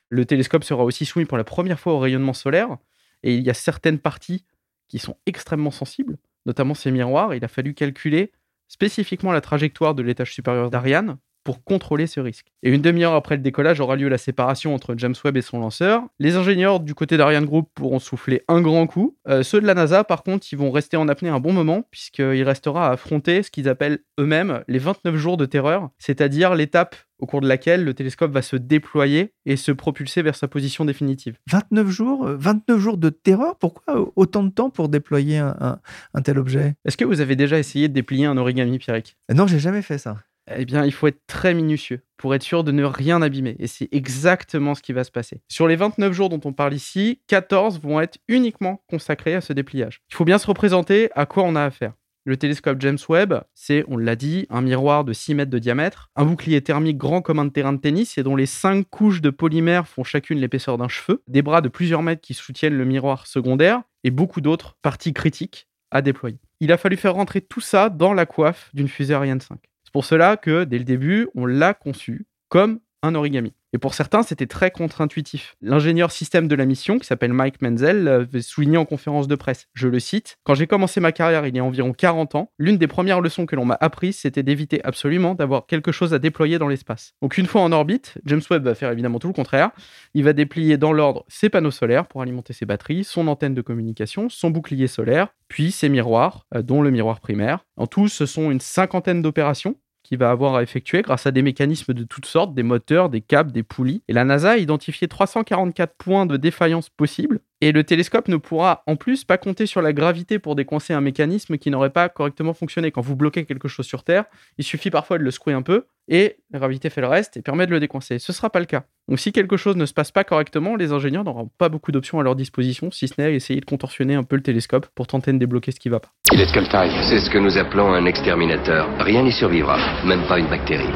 Le 0.09 0.25
télescope 0.25 0.63
sera 0.63 0.83
aussi 0.83 1.05
soumis 1.05 1.25
pour 1.25 1.37
la 1.37 1.43
première 1.43 1.79
fois 1.79 1.93
au 1.93 1.99
rayonnement 1.99 2.33
solaire, 2.33 2.77
et 3.23 3.35
il 3.35 3.43
y 3.43 3.49
a 3.49 3.53
certaines 3.53 3.99
parties 3.99 4.45
qui 4.87 4.99
sont 4.99 5.17
extrêmement 5.25 5.71
sensibles, 5.71 6.17
notamment 6.45 6.73
ces 6.73 6.91
miroirs. 6.91 7.35
Il 7.35 7.43
a 7.43 7.47
fallu 7.47 7.73
calculer 7.73 8.31
spécifiquement 8.67 9.31
la 9.31 9.41
trajectoire 9.41 9.95
de 9.95 10.01
l'étage 10.01 10.33
supérieur 10.33 10.69
d'Ariane 10.69 11.17
pour 11.43 11.63
contrôler 11.63 12.07
ce 12.07 12.19
risque. 12.19 12.47
Et 12.63 12.69
une 12.69 12.81
demi-heure 12.81 13.13
après 13.13 13.35
le 13.35 13.41
décollage 13.41 13.79
aura 13.79 13.95
lieu 13.95 14.09
la 14.09 14.17
séparation 14.17 14.73
entre 14.73 14.95
James 14.97 15.15
Webb 15.23 15.37
et 15.37 15.41
son 15.41 15.59
lanceur. 15.59 16.03
Les 16.19 16.35
ingénieurs 16.35 16.79
du 16.79 16.93
côté 16.93 17.17
d'Ariane 17.17 17.45
Group 17.45 17.69
pourront 17.73 17.99
souffler 17.99 18.43
un 18.47 18.61
grand 18.61 18.87
coup. 18.87 19.17
Euh, 19.27 19.43
ceux 19.43 19.61
de 19.61 19.65
la 19.65 19.73
NASA, 19.73 20.03
par 20.03 20.23
contre, 20.23 20.47
ils 20.51 20.57
vont 20.57 20.71
rester 20.71 20.97
en 20.97 21.07
apnée 21.07 21.29
un 21.29 21.39
bon 21.39 21.53
moment, 21.53 21.83
puisqu'il 21.91 22.43
restera 22.43 22.87
à 22.87 22.91
affronter 22.91 23.43
ce 23.43 23.51
qu'ils 23.51 23.69
appellent 23.69 23.99
eux-mêmes 24.19 24.63
les 24.67 24.79
29 24.79 25.15
jours 25.15 25.37
de 25.37 25.45
terreur, 25.45 25.89
c'est-à-dire 25.97 26.55
l'étape 26.55 26.95
au 27.19 27.25
cours 27.25 27.41
de 27.41 27.47
laquelle 27.47 27.83
le 27.83 27.93
télescope 27.93 28.31
va 28.31 28.41
se 28.41 28.55
déployer 28.55 29.33
et 29.45 29.57
se 29.57 29.71
propulser 29.71 30.21
vers 30.21 30.35
sa 30.35 30.47
position 30.47 30.85
définitive. 30.85 31.37
29 31.51 31.89
jours 31.89 32.25
29 32.25 32.77
euh, 32.77 32.79
jours 32.79 32.97
de 32.97 33.09
terreur? 33.09 33.57
Pourquoi 33.57 34.11
autant 34.15 34.43
de 34.43 34.49
temps 34.49 34.69
pour 34.69 34.89
déployer 34.89 35.37
un, 35.37 35.79
tel 36.23 36.39
objet? 36.39 36.75
Est-ce 36.85 36.97
que 36.97 37.05
vous 37.05 37.21
avez 37.21 37.35
déjà 37.35 37.59
essayé 37.59 37.87
de 37.87 37.93
déplier 37.93 38.25
un 38.25 38.37
origami, 38.37 38.79
Pierrick? 38.79 39.17
Non, 39.33 39.47
j'ai 39.47 39.59
jamais 39.59 39.81
fait 39.81 39.97
ça 39.97 40.17
eh 40.55 40.65
bien, 40.65 40.85
il 40.85 40.91
faut 40.91 41.07
être 41.07 41.21
très 41.27 41.53
minutieux 41.53 42.01
pour 42.17 42.35
être 42.35 42.43
sûr 42.43 42.63
de 42.63 42.71
ne 42.71 42.83
rien 42.83 43.21
abîmer. 43.21 43.55
Et 43.59 43.67
c'est 43.67 43.89
exactement 43.91 44.75
ce 44.75 44.81
qui 44.81 44.93
va 44.93 45.03
se 45.03 45.11
passer. 45.11 45.41
Sur 45.47 45.67
les 45.67 45.75
29 45.75 46.11
jours 46.13 46.29
dont 46.29 46.41
on 46.43 46.53
parle 46.53 46.73
ici, 46.73 47.21
14 47.27 47.79
vont 47.81 48.01
être 48.01 48.17
uniquement 48.27 48.83
consacrés 48.89 49.35
à 49.35 49.41
ce 49.41 49.53
dépliage. 49.53 50.01
Il 50.09 50.15
faut 50.15 50.25
bien 50.25 50.37
se 50.37 50.47
représenter 50.47 51.09
à 51.15 51.25
quoi 51.25 51.43
on 51.43 51.55
a 51.55 51.63
affaire. 51.63 51.93
Le 52.25 52.37
télescope 52.37 52.81
James 52.81 52.97
Webb, 53.07 53.41
c'est, 53.55 53.83
on 53.87 53.97
l'a 53.97 54.15
dit, 54.15 54.45
un 54.49 54.61
miroir 54.61 55.03
de 55.03 55.13
6 55.13 55.35
mètres 55.35 55.51
de 55.51 55.57
diamètre, 55.57 56.11
un 56.15 56.25
bouclier 56.25 56.61
thermique 56.61 56.97
grand 56.97 57.21
comme 57.21 57.39
un 57.39 57.49
terrain 57.49 57.73
de 57.73 57.79
tennis 57.79 58.17
et 58.17 58.23
dont 58.23 58.35
les 58.35 58.45
5 58.45 58.85
couches 58.89 59.21
de 59.21 59.29
polymère 59.29 59.87
font 59.87 60.03
chacune 60.03 60.39
l'épaisseur 60.39 60.77
d'un 60.77 60.89
cheveu, 60.89 61.23
des 61.27 61.41
bras 61.41 61.61
de 61.61 61.69
plusieurs 61.69 62.03
mètres 62.03 62.21
qui 62.21 62.33
soutiennent 62.33 62.77
le 62.77 62.85
miroir 62.85 63.25
secondaire 63.25 63.81
et 64.03 64.11
beaucoup 64.11 64.41
d'autres 64.41 64.75
parties 64.81 65.13
critiques 65.13 65.67
à 65.91 66.01
déployer. 66.01 66.37
Il 66.59 66.71
a 66.71 66.77
fallu 66.77 66.97
faire 66.97 67.13
rentrer 67.13 67.41
tout 67.41 67.61
ça 67.61 67.89
dans 67.89 68.13
la 68.13 68.25
coiffe 68.25 68.69
d'une 68.73 68.89
fusée 68.89 69.13
Ariane 69.13 69.41
5. 69.41 69.57
C'est 69.89 69.93
pour 69.93 70.05
cela 70.05 70.37
que, 70.37 70.65
dès 70.65 70.77
le 70.77 70.83
début, 70.83 71.29
on 71.33 71.47
l'a 71.47 71.73
conçu 71.73 72.27
comme 72.47 72.79
un 73.01 73.15
origami. 73.15 73.53
Et 73.71 73.77
pour 73.77 73.93
certains, 73.93 74.23
c'était 74.23 74.47
très 74.47 74.71
contre-intuitif. 74.71 75.55
L'ingénieur 75.61 76.11
système 76.11 76.47
de 76.47 76.55
la 76.55 76.65
mission, 76.65 76.97
qui 76.97 77.05
s'appelle 77.05 77.33
Mike 77.33 77.61
Menzel, 77.61 78.07
avait 78.07 78.41
souligné 78.41 78.77
en 78.77 78.85
conférence 78.85 79.27
de 79.27 79.35
presse. 79.35 79.67
Je 79.73 79.87
le 79.87 79.99
cite 79.99 80.37
Quand 80.43 80.55
j'ai 80.55 80.65
commencé 80.65 80.99
ma 80.99 81.11
carrière 81.11 81.45
il 81.45 81.55
y 81.55 81.59
a 81.59 81.63
environ 81.63 81.93
40 81.93 82.35
ans, 82.35 82.51
l'une 82.57 82.77
des 82.77 82.87
premières 82.87 83.21
leçons 83.21 83.45
que 83.45 83.55
l'on 83.55 83.65
m'a 83.65 83.77
apprises, 83.79 84.17
c'était 84.17 84.43
d'éviter 84.43 84.83
absolument 84.83 85.35
d'avoir 85.35 85.67
quelque 85.67 85.91
chose 85.91 86.13
à 86.13 86.19
déployer 86.19 86.57
dans 86.57 86.67
l'espace. 86.67 87.13
Donc, 87.21 87.37
une 87.37 87.45
fois 87.45 87.61
en 87.61 87.71
orbite, 87.71 88.17
James 88.25 88.41
Webb 88.49 88.63
va 88.63 88.75
faire 88.75 88.91
évidemment 88.91 89.19
tout 89.19 89.27
le 89.27 89.33
contraire. 89.33 89.69
Il 90.13 90.23
va 90.23 90.33
déplier 90.33 90.77
dans 90.77 90.91
l'ordre 90.91 91.25
ses 91.27 91.49
panneaux 91.49 91.71
solaires 91.71 92.07
pour 92.07 92.21
alimenter 92.21 92.53
ses 92.53 92.65
batteries, 92.65 93.03
son 93.03 93.27
antenne 93.27 93.53
de 93.53 93.61
communication, 93.61 94.29
son 94.29 94.49
bouclier 94.49 94.87
solaire, 94.87 95.27
puis 95.47 95.71
ses 95.71 95.89
miroirs, 95.89 96.47
euh, 96.55 96.63
dont 96.63 96.81
le 96.81 96.89
miroir 96.89 97.19
primaire. 97.19 97.65
En 97.77 97.87
tout, 97.87 98.07
ce 98.07 98.25
sont 98.25 98.49
une 98.49 98.59
cinquantaine 98.59 99.21
d'opérations 99.21 99.75
qu'il 100.09 100.17
va 100.17 100.31
avoir 100.31 100.55
à 100.55 100.63
effectuer 100.63 101.03
grâce 101.03 101.27
à 101.27 101.31
des 101.31 101.43
mécanismes 101.43 101.93
de 101.93 102.03
toutes 102.03 102.25
sortes, 102.25 102.55
des 102.55 102.63
moteurs, 102.63 103.09
des 103.09 103.21
câbles, 103.21 103.51
des 103.51 103.61
poulies. 103.61 104.01
Et 104.07 104.13
la 104.13 104.25
NASA 104.25 104.51
a 104.51 104.57
identifié 104.57 105.07
344 105.07 105.93
points 105.97 106.25
de 106.25 106.35
défaillance 106.35 106.89
possibles. 106.89 107.41
Et 107.61 107.71
le 107.71 107.83
télescope 107.83 108.27
ne 108.27 108.37
pourra 108.37 108.83
en 108.87 108.95
plus 108.95 109.23
pas 109.23 109.37
compter 109.37 109.67
sur 109.67 109.83
la 109.83 109.93
gravité 109.93 110.39
pour 110.39 110.55
décoincer 110.55 110.93
un 110.93 111.01
mécanisme 111.01 111.59
qui 111.59 111.69
n'aurait 111.69 111.91
pas 111.91 112.09
correctement 112.09 112.55
fonctionné. 112.55 112.91
Quand 112.91 113.01
vous 113.01 113.15
bloquez 113.15 113.45
quelque 113.45 113.67
chose 113.67 113.85
sur 113.85 114.03
Terre, 114.03 114.25
il 114.57 114.63
suffit 114.63 114.89
parfois 114.89 115.19
de 115.19 115.23
le 115.23 115.29
secouer 115.29 115.53
un 115.53 115.61
peu 115.61 115.85
et 116.09 116.37
la 116.51 116.59
gravité 116.59 116.89
fait 116.89 117.01
le 117.01 117.07
reste 117.07 117.37
et 117.37 117.41
permet 117.41 117.67
de 117.67 117.71
le 117.71 117.79
décoincer. 117.79 118.19
Ce 118.19 118.31
ne 118.31 118.35
sera 118.35 118.49
pas 118.49 118.59
le 118.59 118.65
cas. 118.65 118.83
Donc 119.07 119.19
si 119.19 119.31
quelque 119.31 119.57
chose 119.57 119.75
ne 119.75 119.85
se 119.85 119.93
passe 119.93 120.11
pas 120.11 120.23
correctement, 120.23 120.75
les 120.75 120.91
ingénieurs 120.91 121.23
n'auront 121.23 121.49
pas 121.57 121.69
beaucoup 121.69 121.91
d'options 121.91 122.19
à 122.19 122.23
leur 122.23 122.35
disposition, 122.35 122.91
si 122.91 123.07
ce 123.07 123.13
n'est 123.17 123.33
essayer 123.33 123.59
de 123.59 123.65
contorsionner 123.65 124.15
un 124.15 124.23
peu 124.23 124.35
le 124.35 124.41
télescope 124.41 124.87
pour 124.95 125.07
tenter 125.07 125.31
de 125.31 125.37
débloquer 125.37 125.71
ce 125.71 125.79
qui 125.79 125.87
ne 125.87 125.93
va 125.93 125.99
pas. 125.99 126.09
Il 126.33 126.41
est 126.41 126.69
taille? 126.69 126.91
C'est 127.09 127.19
ce 127.19 127.29
que 127.29 127.37
nous 127.37 127.57
appelons 127.57 127.93
un 127.93 128.05
exterminateur. 128.05 128.89
Rien 128.99 129.23
n'y 129.23 129.31
survivra, 129.31 129.77
même 130.05 130.27
pas 130.27 130.39
une 130.39 130.47
bactérie. 130.47 130.89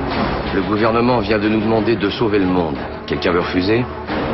Le 0.54 0.62
gouvernement 0.64 1.20
vient 1.20 1.40
de 1.40 1.48
nous 1.48 1.62
demander 1.62 1.96
de 1.96 2.10
sauver 2.10 2.40
le 2.40 2.46
monde. 2.46 2.78
Quelqu'un 3.08 3.32
veut 3.32 3.42
refuser? 3.42 3.84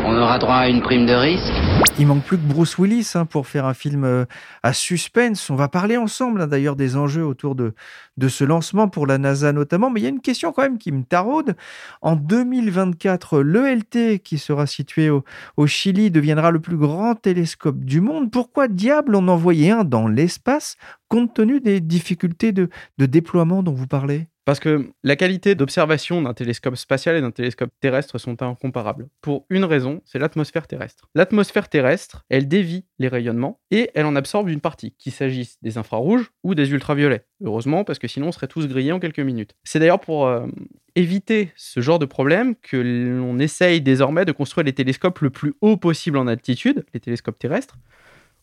On 0.05 0.17
aura 0.17 0.39
droit 0.39 0.55
à 0.55 0.69
une 0.69 0.81
prime 0.81 1.05
de 1.05 1.13
risque 1.13 1.53
Il 1.99 2.07
manque 2.07 2.23
plus 2.23 2.37
que 2.37 2.43
Bruce 2.43 2.77
Willis 2.77 3.11
hein, 3.15 3.25
pour 3.25 3.47
faire 3.47 3.65
un 3.65 3.73
film 3.73 4.03
euh, 4.03 4.25
à 4.63 4.73
suspense. 4.73 5.49
On 5.49 5.55
va 5.55 5.67
parler 5.67 5.97
ensemble 5.97 6.41
hein, 6.41 6.47
d'ailleurs 6.47 6.75
des 6.75 6.95
enjeux 6.95 7.25
autour 7.25 7.55
de, 7.55 7.73
ce 8.27 8.43
lancement 8.43 8.87
pour 8.87 9.07
la 9.07 9.17
NASA 9.17 9.51
notamment. 9.51 9.89
Mais 9.89 9.99
il 9.99 10.03
y 10.03 10.05
a 10.07 10.09
une 10.09 10.21
question 10.21 10.51
quand 10.51 10.61
même 10.61 10.77
qui 10.77 10.91
me 10.91 11.03
taraude. 11.03 11.55
En 12.01 12.15
2024, 12.15 13.41
l'ELT 13.41 14.19
qui 14.23 14.37
sera 14.37 14.65
situé 14.65 15.09
au, 15.09 15.23
Chili 15.67 16.11
deviendra 16.11 16.51
le 16.51 16.59
plus 16.59 16.77
grand 16.77 17.15
télescope 17.15 17.79
du 17.83 18.01
monde. 18.01 18.31
Pourquoi 18.31 18.67
diable 18.67 19.15
en 19.15 19.27
envoyer 19.27 19.71
un 19.71 19.83
dans 19.83 20.07
l'espace 20.07 20.77
compte 21.07 21.33
tenu 21.33 21.59
des 21.59 21.81
difficultés 21.81 22.51
de 22.51 22.69
déploiement 22.97 23.63
dont 23.63 23.73
vous 23.73 23.87
parlez? 23.87 24.27
Parce 24.49 24.59
que 24.59 24.89
la 25.03 25.15
qualité 25.15 25.53
d'observation 25.53 26.23
d'un 26.23 26.33
télescope 26.33 26.75
spatial 26.75 27.15
et 27.15 27.21
d'un 27.21 27.29
télescope 27.29 27.69
terrestre 27.81 28.17
sont 28.17 28.41
incomparables. 28.41 29.07
Pour 29.21 29.45
une 29.51 29.63
raison, 29.63 30.01
c'est 30.05 30.17
l'atmosphère 30.17 30.65
terrestre. 30.65 31.07
L'atmosphère 31.13 31.69
terrestre, 31.69 32.25
elle 32.29 32.47
dévie 32.47 32.83
les 32.97 33.09
rayonnements 33.09 33.59
et 33.69 33.91
elle 33.93 34.07
en 34.07 34.15
absorbe 34.15 34.49
une 34.49 34.59
partie, 34.59 34.95
qu'il 34.97 35.11
s'agisse 35.11 35.59
des 35.61 35.77
infrarouges 35.77 36.31
ou 36.41 36.55
des 36.55 36.71
ultraviolets. 36.71 37.25
Heureusement, 37.43 37.83
parce 37.83 37.99
que 37.99 38.07
sinon 38.07 38.29
on 38.29 38.31
serait 38.31 38.47
tous 38.47 38.67
grillés 38.67 38.91
en 38.91 38.99
quelques 38.99 39.19
minutes. 39.19 39.53
C'est 39.63 39.77
d'ailleurs 39.77 39.99
pour 39.99 40.25
euh, 40.25 40.47
éviter 40.95 41.51
ce 41.55 41.79
genre 41.79 41.99
de 41.99 42.07
problème 42.07 42.55
que 42.55 42.77
l'on 42.77 43.37
essaye 43.37 43.81
désormais 43.81 44.25
de 44.25 44.31
construire 44.31 44.65
les 44.65 44.73
télescopes 44.73 45.19
le 45.19 45.29
plus 45.29 45.53
haut 45.61 45.77
possible 45.77 46.17
en 46.17 46.25
altitude, 46.25 46.87
les 46.95 46.99
télescopes 46.99 47.37
terrestres, 47.37 47.77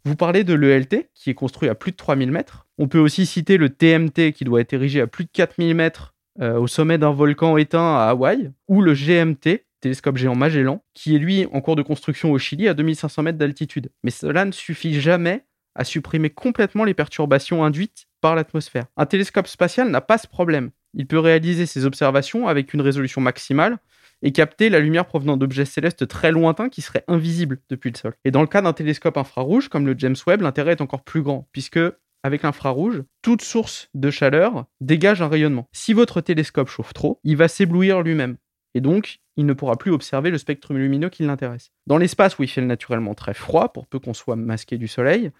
vous 0.07 0.17
parlez 0.17 0.45
de 0.45 0.55
l'ELT, 0.55 1.11
qui 1.15 1.31
est 1.31 1.35
construit 1.35 1.69
à 1.69 1.75
plus 1.75 1.91
de 1.91 1.97
3000 1.97 2.31
mètres. 2.31 2.67
On 2.79 2.87
peut 2.87 3.01
aussi 3.01 3.27
citer 3.27 3.57
le 3.57 3.71
TMT, 3.71 4.33
qui 4.33 4.45
doit 4.45 4.61
être 4.61 4.73
érigé 4.73 5.01
à 5.01 5.09
plus 5.09 5.25
de 5.25 5.31
4000 5.33 5.75
mètres 5.75 6.15
euh, 6.41 6.59
au 6.59 6.69
sommet 6.69 6.97
d'un 6.97 7.11
volcan 7.11 7.57
éteint 7.57 7.97
à 7.97 8.11
Hawaï, 8.11 8.53
ou 8.69 8.83
le 8.83 8.95
GMT, 8.95 9.65
télescope 9.81 10.17
géant 10.17 10.37
Magellan, 10.37 10.85
qui 10.95 11.17
est 11.17 11.19
lui 11.19 11.47
en 11.53 11.61
cours 11.61 11.75
de 11.75 11.83
construction 11.83 12.31
au 12.31 12.39
Chili 12.39 12.69
à 12.69 12.75
2500 12.75 13.25
mètres 13.25 13.39
d'altitude. 13.39 13.91
Mais 14.05 14.13
cela 14.13 14.45
ne 14.45 14.53
suffit 14.53 15.01
jamais 15.01 15.45
à 15.75 15.83
supprimer 15.83 16.31
complètement 16.31 16.85
les 16.85 16.95
perturbations 16.95 17.65
induites 17.65 18.07
par 18.21 18.37
l'atmosphère. 18.37 18.85
Un 18.97 19.07
télescope 19.07 19.49
spatial 19.49 19.91
n'a 19.91 20.01
pas 20.01 20.19
ce 20.19 20.29
problème. 20.29 20.71
Il 20.95 21.07
peut 21.09 21.19
réaliser 21.19 21.67
ses 21.67 21.85
observations 21.85 22.47
avec 22.47 22.73
une 22.75 22.81
résolution 22.81 23.21
maximale, 23.21 23.79
et 24.23 24.33
capter 24.33 24.69
la 24.71 24.81
lumière 24.81 25.07
provenant 25.07 25.37
d'objets 25.37 25.65
célestes 25.65 26.09
très 26.09 26.33
lointains 26.33 26.69
qui 26.69 26.83
seraient 26.83 27.05
invisibles 27.09 27.59
depuis 27.69 27.91
le 27.91 27.97
sol. 27.97 28.15
Et 28.25 28.31
dans 28.31 28.41
le 28.41 28.47
cas 28.47 28.63
d'un 28.63 28.73
télescope 28.73 29.17
infrarouge 29.17 29.69
comme 29.69 29.87
le 29.87 29.95
James 29.99 30.17
Webb, 30.27 30.43
l'intérêt 30.43 30.73
est 30.73 30.81
encore 30.81 31.03
plus 31.03 31.23
grand, 31.23 31.49
puisque 31.53 31.81
avec 32.23 32.43
l'infrarouge, 32.43 33.03
toute 33.23 33.43
source 33.43 33.89
de 33.95 34.11
chaleur 34.11 34.65
dégage 34.81 35.23
un 35.23 35.29
rayonnement. 35.29 35.69
Si 35.73 35.93
votre 35.93 36.21
télescope 36.21 36.69
chauffe 36.69 36.93
trop, 36.93 37.21
il 37.23 37.37
va 37.37 37.47
s'éblouir 37.47 38.03
lui-même. 38.03 38.37
Et 38.75 38.81
donc, 38.81 39.21
il 39.37 39.47
ne 39.47 39.53
pourra 39.53 39.77
plus 39.77 39.93
observer 39.93 40.31
le 40.31 40.39
spectre 40.39 40.75
lumineux 40.75 41.09
qui 41.09 41.23
l'intéresse. 41.23 41.71
Dans 41.87 41.99
l'espace 41.99 42.39
où 42.39 42.43
il 42.43 42.49
fait 42.49 42.61
naturellement 42.61 43.15
très 43.15 43.33
froid, 43.33 43.73
pour 43.73 43.87
peu 43.87 43.99
qu'on 43.99 44.13
soit 44.13 44.37
masqué 44.37 44.77
du 44.77 44.89
soleil, 44.89 45.31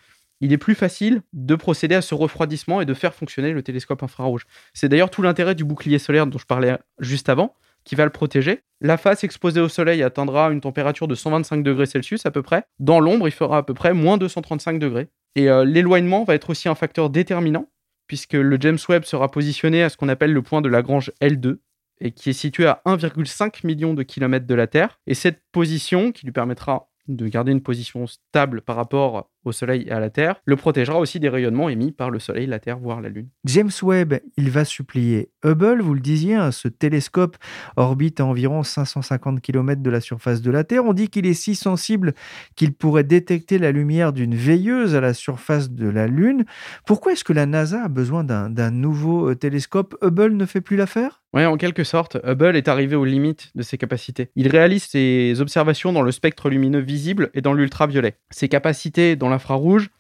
il 0.40 0.52
est 0.52 0.59
plus 0.59 0.75
facile 0.75 1.23
de 1.33 1.54
procéder 1.54 1.95
à 1.95 2.02
ce 2.02 2.14
refroidissement 2.14 2.80
et 2.80 2.85
de 2.85 2.95
faire 2.95 3.14
fonctionner 3.14 3.52
le 3.52 3.62
télescope 3.62 4.02
infrarouge. 4.02 4.47
C'est 4.75 4.88
d'ailleurs 4.88 5.11
tout 5.11 5.23
l'intérêt 5.23 5.54
du 5.54 5.64
bouclier 5.64 5.99
solaire 5.99 6.26
dont 6.26 6.38
je 6.38 6.47
parlais 6.47 6.78
juste 7.00 7.28
avant, 7.28 7.54
qui 7.86 7.94
va 7.94 8.04
le 8.04 8.10
protéger. 8.10 8.60
La 8.82 8.98
face 8.98 9.24
exposée 9.24 9.60
au 9.60 9.70
soleil 9.70 10.02
atteindra 10.02 10.50
une 10.50 10.60
température 10.60 11.08
de 11.08 11.14
125 11.14 11.62
degrés 11.62 11.86
Celsius 11.86 12.26
à 12.26 12.30
peu 12.30 12.42
près. 12.42 12.64
Dans 12.78 13.00
l'ombre, 13.00 13.26
il 13.26 13.32
fera 13.32 13.58
à 13.58 13.62
peu 13.62 13.72
près 13.72 13.94
moins 13.94 14.18
235 14.18 14.78
degrés. 14.78 15.08
Et 15.36 15.48
euh, 15.48 15.64
l'éloignement 15.64 16.24
va 16.24 16.34
être 16.34 16.50
aussi 16.50 16.68
un 16.68 16.74
facteur 16.74 17.08
déterminant, 17.08 17.70
puisque 18.06 18.34
le 18.34 18.58
James 18.60 18.78
Webb 18.88 19.04
sera 19.04 19.30
positionné 19.30 19.82
à 19.82 19.88
ce 19.88 19.96
qu'on 19.96 20.08
appelle 20.08 20.32
le 20.32 20.42
point 20.42 20.60
de 20.60 20.68
Lagrange 20.68 21.12
L2, 21.22 21.58
et 22.00 22.10
qui 22.10 22.30
est 22.30 22.34
situé 22.34 22.66
à 22.66 22.82
1,5 22.84 23.66
million 23.66 23.94
de 23.94 24.02
kilomètres 24.02 24.46
de 24.46 24.54
la 24.54 24.66
Terre. 24.66 24.98
Et 25.06 25.14
cette 25.14 25.40
position, 25.52 26.12
qui 26.12 26.26
lui 26.26 26.32
permettra 26.32 26.90
de 27.08 27.28
garder 27.28 27.52
une 27.52 27.62
position 27.62 28.06
stable 28.06 28.62
par 28.62 28.76
rapport 28.76 29.30
au 29.46 29.52
Soleil 29.52 29.84
et 29.86 29.92
à 29.92 30.00
la 30.00 30.10
Terre, 30.10 30.36
le 30.44 30.56
protégera 30.56 30.98
aussi 30.98 31.20
des 31.20 31.28
rayonnements 31.28 31.68
émis 31.68 31.92
par 31.92 32.10
le 32.10 32.18
Soleil, 32.18 32.46
la 32.46 32.58
Terre, 32.58 32.78
voire 32.78 33.00
la 33.00 33.08
Lune. 33.08 33.28
James 33.44 33.70
Webb, 33.82 34.14
il 34.36 34.50
va 34.50 34.64
supplier 34.64 35.30
Hubble, 35.44 35.80
vous 35.80 35.94
le 35.94 36.00
disiez, 36.00 36.34
hein, 36.34 36.50
ce 36.50 36.68
télescope 36.68 37.36
orbite 37.76 38.20
à 38.20 38.26
environ 38.26 38.62
550 38.62 39.40
km 39.40 39.82
de 39.82 39.90
la 39.90 40.00
surface 40.00 40.42
de 40.42 40.50
la 40.50 40.64
Terre. 40.64 40.84
On 40.84 40.92
dit 40.92 41.08
qu'il 41.08 41.26
est 41.26 41.34
si 41.34 41.54
sensible 41.54 42.14
qu'il 42.56 42.74
pourrait 42.74 43.04
détecter 43.04 43.58
la 43.58 43.72
lumière 43.72 44.12
d'une 44.12 44.34
veilleuse 44.34 44.94
à 44.94 45.00
la 45.00 45.14
surface 45.14 45.70
de 45.70 45.88
la 45.88 46.06
Lune. 46.06 46.44
Pourquoi 46.84 47.12
est-ce 47.12 47.24
que 47.24 47.32
la 47.32 47.46
NASA 47.46 47.84
a 47.84 47.88
besoin 47.88 48.24
d'un 48.24 48.70
nouveau 48.70 49.30
euh, 49.30 49.34
télescope? 49.34 49.96
Hubble 50.02 50.32
ne 50.32 50.46
fait 50.46 50.60
plus 50.60 50.76
l'affaire? 50.76 51.22
Oui, 51.36 51.44
en 51.44 51.58
quelque 51.58 51.84
sorte, 51.84 52.16
Hubble 52.24 52.56
est 52.56 52.66
arrivé 52.66 52.96
aux 52.96 53.04
limites 53.04 53.50
de 53.54 53.62
ses 53.62 53.76
capacités. 53.76 54.30
Il 54.36 54.48
réalise 54.48 54.84
ses 54.84 55.38
observations 55.40 55.92
dans 55.92 56.00
le 56.00 56.10
spectre 56.10 56.48
lumineux 56.48 56.80
visible 56.80 57.30
et 57.34 57.42
dans 57.42 57.52
l'ultraviolet. 57.52 58.16
Ses 58.30 58.48
capacités 58.48 59.16
dans 59.16 59.28
l'infrarouge 59.36 59.90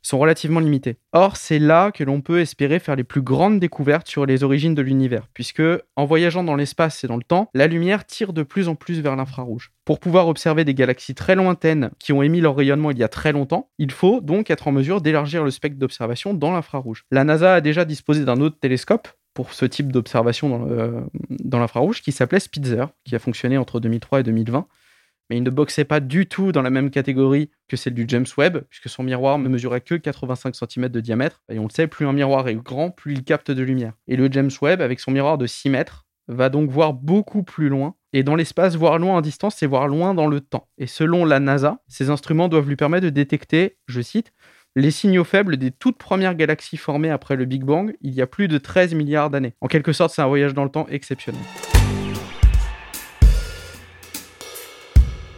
sont 0.00 0.18
relativement 0.18 0.60
limitées. 0.60 0.96
Or, 1.12 1.36
c'est 1.36 1.58
là 1.58 1.90
que 1.92 2.04
l'on 2.04 2.22
peut 2.22 2.40
espérer 2.40 2.78
faire 2.78 2.96
les 2.96 3.04
plus 3.04 3.20
grandes 3.20 3.60
découvertes 3.60 4.08
sur 4.08 4.24
les 4.24 4.42
origines 4.44 4.74
de 4.74 4.80
l'univers, 4.80 5.28
puisque 5.34 5.62
en 5.96 6.06
voyageant 6.06 6.42
dans 6.42 6.54
l'espace 6.54 7.04
et 7.04 7.06
dans 7.06 7.18
le 7.18 7.22
temps, 7.22 7.50
la 7.52 7.66
lumière 7.66 8.06
tire 8.06 8.32
de 8.32 8.42
plus 8.42 8.68
en 8.68 8.76
plus 8.76 9.02
vers 9.02 9.16
l'infrarouge. 9.16 9.72
Pour 9.84 10.00
pouvoir 10.00 10.28
observer 10.28 10.64
des 10.64 10.72
galaxies 10.72 11.14
très 11.14 11.34
lointaines 11.34 11.90
qui 11.98 12.14
ont 12.14 12.22
émis 12.22 12.40
leur 12.40 12.56
rayonnement 12.56 12.90
il 12.90 12.98
y 12.98 13.02
a 13.02 13.08
très 13.08 13.32
longtemps, 13.32 13.68
il 13.78 13.90
faut 13.90 14.22
donc 14.22 14.50
être 14.50 14.68
en 14.68 14.72
mesure 14.72 15.02
d'élargir 15.02 15.44
le 15.44 15.50
spectre 15.50 15.78
d'observation 15.78 16.32
dans 16.32 16.52
l'infrarouge. 16.52 17.04
La 17.10 17.24
NASA 17.24 17.56
a 17.56 17.60
déjà 17.60 17.84
disposé 17.84 18.24
d'un 18.24 18.40
autre 18.40 18.58
télescope 18.58 19.08
pour 19.34 19.52
ce 19.52 19.66
type 19.66 19.92
d'observation 19.92 21.08
dans 21.28 21.58
l'infrarouge 21.58 22.02
qui 22.02 22.12
s'appelait 22.12 22.40
Spitzer, 22.40 22.86
qui 23.04 23.14
a 23.14 23.18
fonctionné 23.18 23.58
entre 23.58 23.78
2003 23.78 24.20
et 24.20 24.22
2020. 24.24 24.66
Mais 25.30 25.36
il 25.36 25.42
ne 25.42 25.50
boxait 25.50 25.84
pas 25.84 26.00
du 26.00 26.26
tout 26.26 26.52
dans 26.52 26.62
la 26.62 26.70
même 26.70 26.90
catégorie 26.90 27.50
que 27.68 27.76
celle 27.76 27.94
du 27.94 28.04
James 28.08 28.26
Webb, 28.36 28.64
puisque 28.70 28.88
son 28.88 29.02
miroir 29.02 29.38
ne 29.38 29.48
mesurait 29.48 29.80
que 29.80 29.94
85 29.94 30.54
cm 30.54 30.88
de 30.88 31.00
diamètre. 31.00 31.42
Et 31.50 31.58
on 31.58 31.64
le 31.64 31.70
sait, 31.70 31.86
plus 31.86 32.06
un 32.06 32.12
miroir 32.12 32.48
est 32.48 32.54
grand, 32.54 32.90
plus 32.90 33.12
il 33.12 33.24
capte 33.24 33.50
de 33.50 33.62
lumière. 33.62 33.92
Et 34.06 34.16
le 34.16 34.28
James 34.30 34.50
Webb, 34.62 34.80
avec 34.80 35.00
son 35.00 35.10
miroir 35.10 35.38
de 35.38 35.46
6 35.46 35.70
mètres, 35.70 36.06
va 36.28 36.48
donc 36.48 36.70
voir 36.70 36.92
beaucoup 36.92 37.42
plus 37.42 37.68
loin. 37.68 37.94
Et 38.12 38.22
dans 38.22 38.36
l'espace, 38.36 38.76
voir 38.76 38.98
loin 38.98 39.16
en 39.16 39.20
distance, 39.20 39.56
c'est 39.56 39.66
voir 39.66 39.88
loin 39.88 40.14
dans 40.14 40.26
le 40.26 40.40
temps. 40.40 40.68
Et 40.78 40.86
selon 40.86 41.24
la 41.24 41.40
NASA, 41.40 41.82
ces 41.88 42.10
instruments 42.10 42.48
doivent 42.48 42.68
lui 42.68 42.76
permettre 42.76 43.04
de 43.04 43.10
détecter, 43.10 43.76
je 43.86 44.00
cite, 44.00 44.32
les 44.76 44.90
signaux 44.90 45.24
faibles 45.24 45.56
des 45.56 45.70
toutes 45.70 45.98
premières 45.98 46.34
galaxies 46.34 46.76
formées 46.76 47.10
après 47.10 47.36
le 47.36 47.46
Big 47.46 47.64
Bang 47.64 47.96
il 48.00 48.14
y 48.14 48.22
a 48.22 48.26
plus 48.26 48.48
de 48.48 48.58
13 48.58 48.94
milliards 48.94 49.30
d'années. 49.30 49.54
En 49.60 49.66
quelque 49.66 49.92
sorte, 49.92 50.14
c'est 50.14 50.22
un 50.22 50.28
voyage 50.28 50.54
dans 50.54 50.64
le 50.64 50.70
temps 50.70 50.86
exceptionnel. 50.88 51.40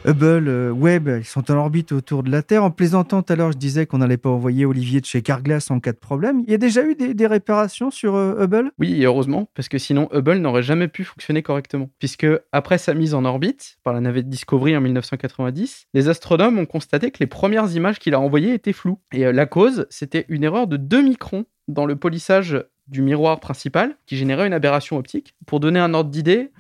Hubble, 0.07 0.49
euh, 0.49 0.71
Webb, 0.73 1.15
ils 1.21 1.27
sont 1.27 1.51
en 1.51 1.57
orbite 1.57 1.93
autour 1.93 2.23
de 2.23 2.31
la 2.31 2.43
Terre. 2.43 2.65
En 2.65 2.71
plaisantant 2.71 3.23
tout 3.23 3.33
à 3.33 3.37
l'heure, 3.37 3.53
je 3.53 3.59
disais 3.59 3.85
qu'on 3.85 3.99
n'allait 3.99 4.17
pas 4.17 4.31
envoyer 4.31 4.65
Olivier 4.65 5.01
de 5.03 5.05
chez 5.05 5.21
Carglass 5.21 5.71
en 5.71 5.79
cas 5.79 5.93
de 5.93 5.99
problème. 5.99 6.43
Il 6.47 6.51
y 6.51 6.55
a 6.55 6.59
déjà 6.59 6.83
eu 6.83 6.95
des, 6.95 7.27
réparations 7.27 7.91
sur 7.91 8.15
euh, 8.15 8.43
Hubble? 8.43 8.73
Oui, 8.79 9.05
heureusement, 9.05 9.51
parce 9.55 9.69
que 9.69 9.77
sinon 9.77 10.09
Hubble 10.13 10.39
n'aurait 10.39 10.63
jamais 10.63 10.89
pu 10.89 11.05
fonctionner 11.05 11.43
correctement. 11.43 11.91
Puisque 11.99 12.27
après 12.51 12.79
sa 12.79 12.95
mise 12.95 13.13
en 13.13 13.27
orbite 13.27 13.79
par 13.85 13.93
la 13.93 14.01
navette 14.01 14.29
Discovery 14.29 14.75
en 14.75 14.81
1990, 14.81 15.89
les 15.93 16.09
astronomes 16.09 16.59
ont 16.59 16.67
constaté 16.67 17.11
que 17.11 17.19
les 17.21 17.27
premières 17.27 17.71
images 17.77 17.99
qu'il 17.99 18.15
a 18.15 18.21
envoyées 18.21 18.55
étaient 18.55 18.73
floues. 18.73 18.99
Et 19.13 19.27
euh, 19.27 19.33
la 19.33 19.45
cause, 19.45 19.87
c'était 19.91 20.25
une 20.31 20.45
erreur 20.45 20.67
de 20.67 20.79
2 20.79 21.03
microns 21.03 21.45
dans 21.69 21.85
le 21.85 21.95
polissage 21.95 22.65
du 22.89 23.03
miroir 23.03 23.39
principal 23.39 23.97
qui 24.07 24.17
générait 24.17 24.47
une 24.47 24.55
aberration 24.55 24.97
optique. 24.97 25.35
Pour 25.47 25.61
donner 25.61 25.79
un 25.79 25.93
ordre 25.93 26.11
d'idée, 26.11 26.51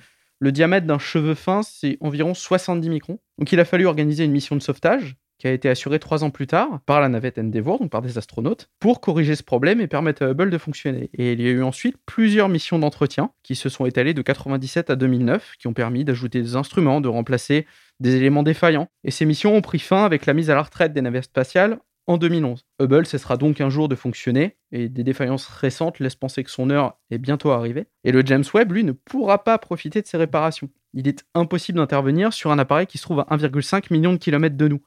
Le 0.42 0.52
diamètre 0.52 0.86
d'un 0.86 0.98
cheveu 0.98 1.34
fin, 1.34 1.62
c'est 1.62 1.98
environ 2.00 2.32
70 2.32 2.88
microns. 2.88 3.18
Donc 3.38 3.52
il 3.52 3.60
a 3.60 3.66
fallu 3.66 3.86
organiser 3.86 4.24
une 4.24 4.32
mission 4.32 4.56
de 4.56 4.62
sauvetage 4.62 5.16
qui 5.38 5.46
a 5.46 5.52
été 5.52 5.68
assurée 5.68 5.98
trois 5.98 6.24
ans 6.24 6.30
plus 6.30 6.46
tard 6.46 6.80
par 6.86 7.00
la 7.00 7.08
navette 7.08 7.38
Endeavour, 7.38 7.78
donc 7.78 7.90
par 7.90 8.00
des 8.00 8.16
astronautes, 8.16 8.68
pour 8.78 9.00
corriger 9.00 9.36
ce 9.36 9.42
problème 9.42 9.80
et 9.80 9.86
permettre 9.86 10.22
à 10.22 10.30
Hubble 10.30 10.50
de 10.50 10.58
fonctionner. 10.58 11.10
Et 11.14 11.32
il 11.32 11.40
y 11.42 11.46
a 11.46 11.50
eu 11.50 11.62
ensuite 11.62 11.96
plusieurs 12.06 12.48
missions 12.48 12.78
d'entretien 12.78 13.30
qui 13.42 13.54
se 13.54 13.68
sont 13.68 13.84
étalées 13.84 14.14
de 14.14 14.22
97 14.22 14.90
à 14.90 14.96
2009, 14.96 15.56
qui 15.58 15.66
ont 15.66 15.72
permis 15.74 16.04
d'ajouter 16.04 16.40
des 16.42 16.56
instruments, 16.56 17.00
de 17.00 17.08
remplacer 17.08 17.66
des 18.00 18.16
éléments 18.16 18.42
défaillants. 18.42 18.88
Et 19.04 19.10
ces 19.10 19.26
missions 19.26 19.54
ont 19.54 19.62
pris 19.62 19.78
fin 19.78 20.04
avec 20.04 20.24
la 20.24 20.34
mise 20.34 20.50
à 20.50 20.54
la 20.54 20.62
retraite 20.62 20.92
des 20.92 21.02
navettes 21.02 21.24
spatiales 21.24 21.78
en 22.06 22.18
2011. 22.18 22.64
Hubble 22.80 23.06
cessera 23.06 23.36
donc 23.36 23.60
un 23.60 23.70
jour 23.70 23.88
de 23.88 23.94
fonctionner 23.94 24.56
et 24.72 24.88
des 24.88 25.04
défaillances 25.04 25.46
récentes 25.46 26.00
laissent 26.00 26.16
penser 26.16 26.42
que 26.42 26.50
son 26.50 26.70
heure 26.70 26.98
est 27.10 27.18
bientôt 27.18 27.50
arrivée. 27.50 27.86
Et 28.04 28.12
le 28.12 28.22
James 28.24 28.44
Webb, 28.54 28.72
lui, 28.72 28.84
ne 28.84 28.92
pourra 28.92 29.44
pas 29.44 29.58
profiter 29.58 30.02
de 30.02 30.06
ces 30.06 30.16
réparations. 30.16 30.70
Il 30.92 31.06
est 31.06 31.24
impossible 31.34 31.78
d'intervenir 31.78 32.32
sur 32.32 32.50
un 32.50 32.58
appareil 32.58 32.86
qui 32.86 32.98
se 32.98 33.02
trouve 33.02 33.20
à 33.20 33.26
1,5 33.30 33.92
million 33.92 34.12
de 34.12 34.18
kilomètres 34.18 34.56
de 34.56 34.68
nous. 34.68 34.80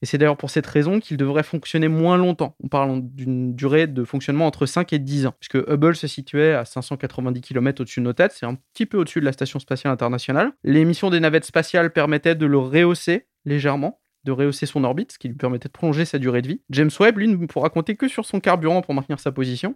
Et 0.00 0.06
c'est 0.06 0.18
d'ailleurs 0.18 0.36
pour 0.36 0.50
cette 0.50 0.66
raison 0.66 1.00
qu'il 1.00 1.16
devrait 1.16 1.42
fonctionner 1.42 1.88
moins 1.88 2.16
longtemps. 2.16 2.54
On 2.62 2.68
parle 2.68 3.00
d'une 3.02 3.54
durée 3.54 3.86
de 3.88 4.04
fonctionnement 4.04 4.46
entre 4.46 4.64
5 4.64 4.92
et 4.92 4.98
10 4.98 5.26
ans, 5.26 5.34
puisque 5.40 5.56
Hubble 5.56 5.96
se 5.96 6.06
situait 6.06 6.54
à 6.54 6.64
590 6.64 7.40
km 7.40 7.80
au-dessus 7.80 8.00
de 8.00 8.04
nos 8.04 8.12
têtes, 8.12 8.32
c'est 8.32 8.46
un 8.46 8.54
petit 8.54 8.86
peu 8.86 8.98
au-dessus 8.98 9.20
de 9.20 9.24
la 9.24 9.32
Station 9.32 9.58
spatiale 9.58 9.92
internationale. 9.92 10.52
Les 10.62 10.84
missions 10.84 11.10
des 11.10 11.18
navettes 11.18 11.44
spatiales 11.44 11.92
permettaient 11.92 12.36
de 12.36 12.46
le 12.46 12.58
rehausser 12.58 13.26
légèrement, 13.44 14.00
de 14.28 14.32
rehausser 14.32 14.66
son 14.66 14.84
orbite, 14.84 15.12
ce 15.12 15.18
qui 15.18 15.28
lui 15.28 15.34
permettait 15.34 15.68
de 15.68 15.72
prolonger 15.72 16.04
sa 16.04 16.18
durée 16.18 16.42
de 16.42 16.48
vie. 16.48 16.60
James 16.70 16.90
Webb, 17.00 17.16
lui, 17.18 17.28
ne 17.28 17.46
pourra 17.46 17.70
compter 17.70 17.96
que 17.96 18.08
sur 18.08 18.26
son 18.26 18.40
carburant 18.40 18.82
pour 18.82 18.92
maintenir 18.92 19.18
sa 19.20 19.32
position. 19.32 19.74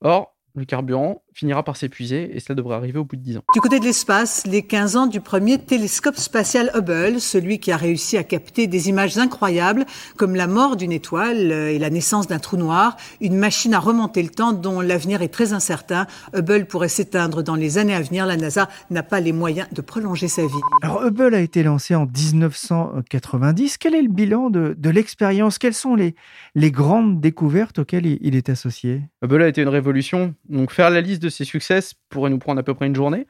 Or, 0.00 0.37
le 0.54 0.64
carburant 0.64 1.22
finira 1.32 1.62
par 1.62 1.76
s'épuiser 1.76 2.36
et 2.36 2.40
cela 2.40 2.56
devrait 2.56 2.74
arriver 2.74 2.98
au 2.98 3.04
bout 3.04 3.14
de 3.14 3.22
10 3.22 3.36
ans. 3.38 3.42
Du 3.54 3.60
côté 3.60 3.78
de 3.78 3.84
l'espace, 3.84 4.44
les 4.44 4.62
15 4.62 4.96
ans 4.96 5.06
du 5.06 5.20
premier 5.20 5.58
télescope 5.58 6.16
spatial 6.16 6.70
Hubble, 6.74 7.20
celui 7.20 7.60
qui 7.60 7.70
a 7.70 7.76
réussi 7.76 8.16
à 8.16 8.24
capter 8.24 8.66
des 8.66 8.88
images 8.88 9.16
incroyables 9.18 9.86
comme 10.16 10.34
la 10.34 10.48
mort 10.48 10.76
d'une 10.76 10.90
étoile 10.90 11.52
et 11.52 11.78
la 11.78 11.90
naissance 11.90 12.26
d'un 12.26 12.40
trou 12.40 12.56
noir, 12.56 12.96
une 13.20 13.36
machine 13.36 13.72
à 13.74 13.78
remonter 13.78 14.22
le 14.22 14.30
temps 14.30 14.52
dont 14.52 14.80
l'avenir 14.80 15.22
est 15.22 15.28
très 15.28 15.52
incertain. 15.52 16.06
Hubble 16.34 16.66
pourrait 16.66 16.88
s'éteindre 16.88 17.42
dans 17.42 17.54
les 17.54 17.78
années 17.78 17.94
à 17.94 18.02
venir. 18.02 18.26
La 18.26 18.36
NASA 18.36 18.68
n'a 18.90 19.04
pas 19.04 19.20
les 19.20 19.32
moyens 19.32 19.68
de 19.72 19.80
prolonger 19.80 20.26
sa 20.26 20.42
vie. 20.42 20.60
Alors 20.82 21.04
Hubble 21.04 21.34
a 21.34 21.40
été 21.40 21.62
lancé 21.62 21.94
en 21.94 22.06
1990. 22.06 23.78
Quel 23.78 23.94
est 23.94 24.02
le 24.02 24.08
bilan 24.08 24.50
de, 24.50 24.90
l'expérience? 24.90 25.58
Quelles 25.58 25.74
sont 25.74 25.94
les, 25.94 26.16
les 26.54 26.72
grandes 26.72 27.20
découvertes 27.20 27.78
auxquelles 27.78 28.06
il, 28.06 28.18
il 28.22 28.34
est 28.34 28.48
associé? 28.48 29.02
Hubble 29.22 29.42
a 29.42 29.48
été 29.48 29.62
une 29.62 29.68
révolution. 29.68 30.34
Donc 30.48 30.72
faire 30.72 30.90
la 30.90 31.00
liste 31.00 31.22
de 31.22 31.28
ses 31.28 31.44
succès 31.44 31.80
pourrait 32.08 32.30
nous 32.30 32.38
prendre 32.38 32.60
à 32.60 32.62
peu 32.62 32.74
près 32.74 32.86
une 32.86 32.94
journée. 32.94 33.26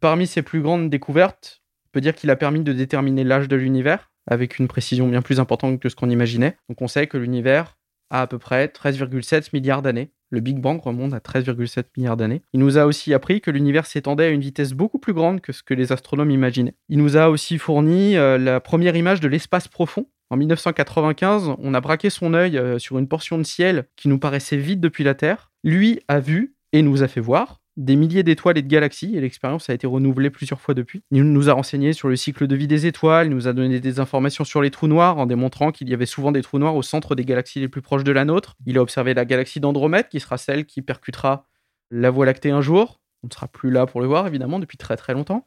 Parmi 0.00 0.26
ses 0.26 0.42
plus 0.42 0.60
grandes 0.60 0.90
découvertes, 0.90 1.62
on 1.86 1.90
peut 1.92 2.00
dire 2.00 2.14
qu'il 2.14 2.30
a 2.30 2.36
permis 2.36 2.60
de 2.60 2.72
déterminer 2.72 3.24
l'âge 3.24 3.48
de 3.48 3.56
l'univers 3.56 4.10
avec 4.26 4.58
une 4.58 4.68
précision 4.68 5.08
bien 5.08 5.22
plus 5.22 5.40
importante 5.40 5.80
que 5.80 5.88
ce 5.88 5.96
qu'on 5.96 6.10
imaginait. 6.10 6.56
Donc 6.68 6.80
on 6.82 6.88
sait 6.88 7.06
que 7.06 7.16
l'univers 7.16 7.76
a 8.10 8.22
à 8.22 8.26
peu 8.26 8.38
près 8.38 8.66
13,7 8.66 9.50
milliards 9.52 9.82
d'années. 9.82 10.10
Le 10.30 10.40
Big 10.40 10.58
Bang 10.58 10.80
remonte 10.80 11.12
à 11.12 11.18
13,7 11.18 11.84
milliards 11.96 12.16
d'années. 12.16 12.42
Il 12.52 12.60
nous 12.60 12.78
a 12.78 12.86
aussi 12.86 13.12
appris 13.12 13.40
que 13.40 13.50
l'univers 13.50 13.84
s'étendait 13.84 14.24
à 14.24 14.28
une 14.30 14.40
vitesse 14.40 14.72
beaucoup 14.72 14.98
plus 14.98 15.12
grande 15.12 15.40
que 15.40 15.52
ce 15.52 15.62
que 15.62 15.74
les 15.74 15.92
astronomes 15.92 16.30
imaginaient. 16.30 16.74
Il 16.88 16.98
nous 16.98 17.16
a 17.16 17.28
aussi 17.28 17.58
fourni 17.58 18.16
euh, 18.16 18.38
la 18.38 18.60
première 18.60 18.96
image 18.96 19.20
de 19.20 19.28
l'espace 19.28 19.68
profond. 19.68 20.06
En 20.32 20.38
1995, 20.38 21.56
on 21.58 21.74
a 21.74 21.80
braqué 21.82 22.08
son 22.08 22.32
œil 22.32 22.56
euh, 22.56 22.78
sur 22.78 22.98
une 22.98 23.06
portion 23.06 23.36
de 23.36 23.42
ciel 23.42 23.84
qui 23.96 24.08
nous 24.08 24.18
paraissait 24.18 24.56
vide 24.56 24.80
depuis 24.80 25.04
la 25.04 25.14
Terre. 25.14 25.50
Lui 25.62 26.00
a 26.08 26.20
vu 26.20 26.56
et 26.72 26.80
nous 26.80 27.02
a 27.02 27.08
fait 27.08 27.20
voir 27.20 27.60
des 27.76 27.96
milliers 27.96 28.22
d'étoiles 28.22 28.56
et 28.56 28.62
de 28.62 28.68
galaxies, 28.68 29.14
et 29.14 29.20
l'expérience 29.20 29.68
a 29.68 29.74
été 29.74 29.86
renouvelée 29.86 30.30
plusieurs 30.30 30.60
fois 30.60 30.72
depuis. 30.72 31.02
Il 31.10 31.24
nous 31.24 31.50
a 31.50 31.52
renseigné 31.52 31.92
sur 31.92 32.08
le 32.08 32.16
cycle 32.16 32.46
de 32.46 32.56
vie 32.56 32.66
des 32.66 32.86
étoiles, 32.86 33.26
il 33.26 33.34
nous 33.34 33.46
a 33.46 33.52
donné 33.52 33.80
des 33.80 34.00
informations 34.00 34.44
sur 34.44 34.62
les 34.62 34.70
trous 34.70 34.88
noirs 34.88 35.18
en 35.18 35.26
démontrant 35.26 35.70
qu'il 35.70 35.90
y 35.90 35.94
avait 35.94 36.06
souvent 36.06 36.32
des 36.32 36.40
trous 36.40 36.58
noirs 36.58 36.76
au 36.76 36.82
centre 36.82 37.14
des 37.14 37.24
galaxies 37.26 37.60
les 37.60 37.68
plus 37.68 37.82
proches 37.82 38.04
de 38.04 38.12
la 38.12 38.24
nôtre. 38.24 38.56
Il 38.64 38.78
a 38.78 38.82
observé 38.82 39.12
la 39.12 39.26
galaxie 39.26 39.60
d'Andromède, 39.60 40.08
qui 40.08 40.20
sera 40.20 40.38
celle 40.38 40.64
qui 40.64 40.80
percutera 40.80 41.46
la 41.90 42.10
Voie 42.10 42.24
lactée 42.24 42.50
un 42.50 42.62
jour. 42.62 43.00
On 43.22 43.26
ne 43.28 43.32
sera 43.32 43.48
plus 43.48 43.70
là 43.70 43.86
pour 43.86 44.00
le 44.00 44.06
voir, 44.06 44.26
évidemment, 44.26 44.58
depuis 44.58 44.78
très 44.78 44.96
très 44.96 45.12
longtemps. 45.12 45.44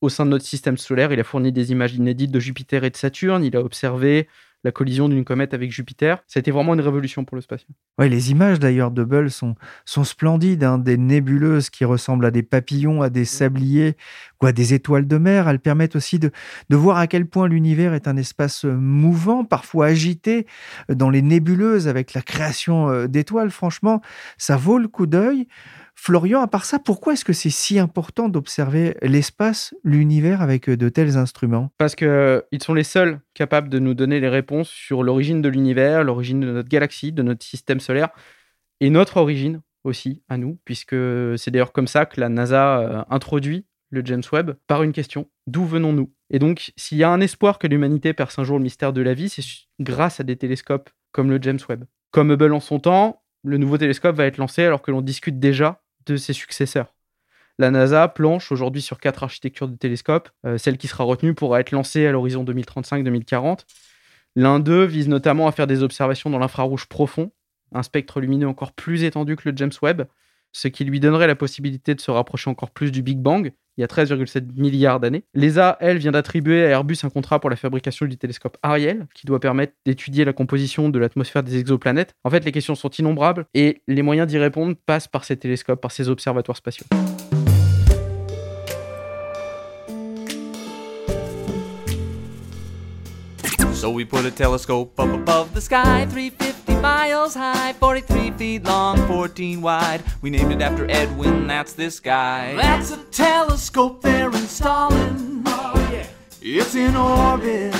Au 0.00 0.08
sein 0.08 0.26
de 0.26 0.30
notre 0.30 0.44
système 0.44 0.76
solaire, 0.76 1.12
il 1.12 1.20
a 1.20 1.24
fourni 1.24 1.52
des 1.52 1.72
images 1.72 1.94
inédites 1.94 2.30
de 2.30 2.40
Jupiter 2.40 2.84
et 2.84 2.90
de 2.90 2.96
Saturne. 2.96 3.44
Il 3.44 3.56
a 3.56 3.60
observé 3.60 4.28
la 4.66 4.72
collision 4.72 5.08
d'une 5.08 5.24
comète 5.24 5.54
avec 5.54 5.70
Jupiter. 5.70 6.18
C'était 6.26 6.50
vraiment 6.50 6.74
une 6.74 6.80
révolution 6.80 7.24
pour 7.24 7.36
le 7.36 7.40
spatial. 7.40 7.70
Ouais, 7.98 8.08
les 8.08 8.32
images 8.32 8.58
d'ailleurs 8.58 8.90
de 8.90 9.02
Hubble 9.02 9.30
sont, 9.30 9.54
sont 9.84 10.02
splendides, 10.02 10.64
hein, 10.64 10.78
des 10.78 10.96
nébuleuses 10.96 11.70
qui 11.70 11.84
ressemblent 11.84 12.26
à 12.26 12.30
des 12.32 12.42
papillons, 12.42 13.00
à 13.00 13.08
des 13.08 13.24
sabliers 13.24 13.96
ou 14.42 14.46
à 14.46 14.52
des 14.52 14.74
étoiles 14.74 15.06
de 15.06 15.18
mer. 15.18 15.48
Elles 15.48 15.60
permettent 15.60 15.94
aussi 15.94 16.18
de, 16.18 16.32
de 16.68 16.76
voir 16.76 16.98
à 16.98 17.06
quel 17.06 17.26
point 17.26 17.48
l'univers 17.48 17.94
est 17.94 18.08
un 18.08 18.16
espace 18.16 18.64
mouvant, 18.64 19.44
parfois 19.44 19.86
agité 19.86 20.46
dans 20.88 21.10
les 21.10 21.22
nébuleuses 21.22 21.86
avec 21.86 22.12
la 22.12 22.22
création 22.22 22.90
euh, 22.90 23.06
d'étoiles. 23.06 23.50
Franchement, 23.50 24.02
ça 24.36 24.56
vaut 24.56 24.78
le 24.78 24.88
coup 24.88 25.06
d'œil. 25.06 25.46
Florian, 25.98 26.40
à 26.40 26.46
part 26.46 26.66
ça, 26.66 26.78
pourquoi 26.78 27.14
est-ce 27.14 27.24
que 27.24 27.32
c'est 27.32 27.50
si 27.50 27.78
important 27.78 28.28
d'observer 28.28 28.96
l'espace, 29.02 29.74
l'univers 29.82 30.42
avec 30.42 30.70
de 30.70 30.88
tels 30.88 31.16
instruments? 31.16 31.72
Parce 31.78 31.96
qu'ils 31.96 32.06
euh, 32.06 32.40
sont 32.60 32.74
les 32.74 32.84
seuls 32.84 33.20
capables 33.34 33.68
de 33.68 33.78
nous 33.78 33.94
donner 33.94 34.20
les 34.20 34.28
réponses 34.28 34.68
sur 34.68 35.02
l'origine 35.02 35.42
de 35.42 35.48
l'univers, 35.48 36.04
l'origine 36.04 36.40
de 36.40 36.52
notre 36.52 36.68
galaxie, 36.68 37.12
de 37.12 37.22
notre 37.22 37.44
système 37.44 37.80
solaire, 37.80 38.10
et 38.80 38.90
notre 38.90 39.16
origine 39.16 39.62
aussi 39.84 40.22
à 40.28 40.36
nous, 40.36 40.58
puisque 40.64 40.94
c'est 41.38 41.50
d'ailleurs 41.50 41.72
comme 41.72 41.88
ça 41.88 42.04
que 42.06 42.20
la 42.20 42.28
NASA 42.28 42.78
euh, 42.78 43.02
introduit 43.08 43.66
le 43.90 44.04
James 44.04 44.22
Webb 44.32 44.56
par 44.66 44.82
une 44.82 44.92
question 44.92 45.28
d'où 45.46 45.64
venons-nous? 45.64 46.12
Et 46.30 46.38
donc, 46.38 46.72
s'il 46.76 46.98
y 46.98 47.04
a 47.04 47.10
un 47.10 47.20
espoir 47.20 47.58
que 47.58 47.66
l'humanité 47.66 48.12
perce 48.12 48.38
un 48.38 48.44
jour 48.44 48.58
le 48.58 48.64
mystère 48.64 48.92
de 48.92 49.00
la 49.00 49.14
vie, 49.14 49.28
c'est 49.28 49.42
grâce 49.80 50.20
à 50.20 50.24
des 50.24 50.36
télescopes 50.36 50.90
comme 51.12 51.30
le 51.30 51.40
James 51.40 51.58
Webb. 51.68 51.84
Comme 52.10 52.30
Hubble 52.30 52.52
en 52.52 52.60
son 52.60 52.80
temps, 52.80 53.22
le 53.42 53.58
nouveau 53.58 53.78
télescope 53.78 54.16
va 54.16 54.26
être 54.26 54.38
lancé 54.38 54.64
alors 54.64 54.82
que 54.82 54.90
l'on 54.90 55.02
discute 55.02 55.38
déjà 55.38 55.82
de 56.06 56.16
ses 56.16 56.32
successeurs. 56.32 56.94
La 57.58 57.70
NASA 57.70 58.06
planche 58.08 58.52
aujourd'hui 58.52 58.82
sur 58.82 58.98
quatre 58.98 59.22
architectures 59.22 59.68
de 59.68 59.76
télescopes. 59.76 60.28
Euh, 60.44 60.58
celle 60.58 60.76
qui 60.76 60.88
sera 60.88 61.04
retenue 61.04 61.34
pourra 61.34 61.60
être 61.60 61.70
lancée 61.70 62.06
à 62.06 62.12
l'horizon 62.12 62.44
2035-2040. 62.44 63.60
L'un 64.34 64.60
d'eux 64.60 64.84
vise 64.84 65.08
notamment 65.08 65.48
à 65.48 65.52
faire 65.52 65.66
des 65.66 65.82
observations 65.82 66.28
dans 66.28 66.38
l'infrarouge 66.38 66.86
profond, 66.86 67.32
un 67.72 67.82
spectre 67.82 68.20
lumineux 68.20 68.48
encore 68.48 68.72
plus 68.72 69.04
étendu 69.04 69.36
que 69.36 69.48
le 69.48 69.56
James 69.56 69.72
Webb, 69.80 70.02
ce 70.52 70.68
qui 70.68 70.84
lui 70.84 71.00
donnerait 71.00 71.26
la 71.26 71.34
possibilité 71.34 71.94
de 71.94 72.00
se 72.00 72.10
rapprocher 72.10 72.50
encore 72.50 72.70
plus 72.70 72.92
du 72.92 73.02
Big 73.02 73.18
Bang, 73.18 73.52
il 73.76 73.82
y 73.82 73.84
a 73.84 73.86
13,7 73.86 74.54
milliards 74.56 75.00
d'années. 75.00 75.24
L'ESA, 75.34 75.76
elle, 75.80 75.98
vient 75.98 76.12
d'attribuer 76.12 76.64
à 76.64 76.68
Airbus 76.70 76.98
un 77.02 77.10
contrat 77.10 77.40
pour 77.40 77.50
la 77.50 77.56
fabrication 77.56 78.06
du 78.06 78.16
télescope 78.16 78.56
Ariel, 78.62 79.06
qui 79.14 79.26
doit 79.26 79.40
permettre 79.40 79.74
d'étudier 79.84 80.24
la 80.24 80.32
composition 80.32 80.88
de 80.88 80.98
l'atmosphère 80.98 81.42
des 81.42 81.58
exoplanètes. 81.58 82.14
En 82.24 82.30
fait, 82.30 82.44
les 82.44 82.52
questions 82.52 82.74
sont 82.74 82.90
innombrables 82.90 83.46
et 83.54 83.82
les 83.86 84.02
moyens 84.02 84.26
d'y 84.26 84.38
répondre 84.38 84.74
passent 84.86 85.08
par 85.08 85.24
ces 85.24 85.36
télescopes, 85.36 85.80
par 85.80 85.92
ces 85.92 86.08
observatoires 86.08 86.56
spatiaux. 86.56 86.86
So 93.74 93.90
we 93.90 94.06
put 94.06 94.24
a 94.24 94.30
telescope 94.30 94.98
up 94.98 95.12
above 95.12 95.52
the 95.52 95.60
sky, 95.60 96.06
350 96.06 96.65
miles 96.86 97.34
high, 97.34 97.72
43 97.72 98.30
feet 98.32 98.64
long, 98.64 98.96
14 99.08 99.60
wide. 99.60 100.02
We 100.22 100.30
named 100.30 100.52
it 100.52 100.62
after 100.62 100.86
Edwin, 100.88 101.46
that's 101.46 101.72
this 101.72 102.00
guy. 102.00 102.54
That's 102.56 102.92
a 102.92 102.98
telescope 103.10 104.02
they're 104.02 104.30
installing. 104.30 105.42
Oh 105.46 105.88
yeah. 105.92 106.06
It's 106.40 106.74
in 106.74 106.96
orbit. 106.96 107.74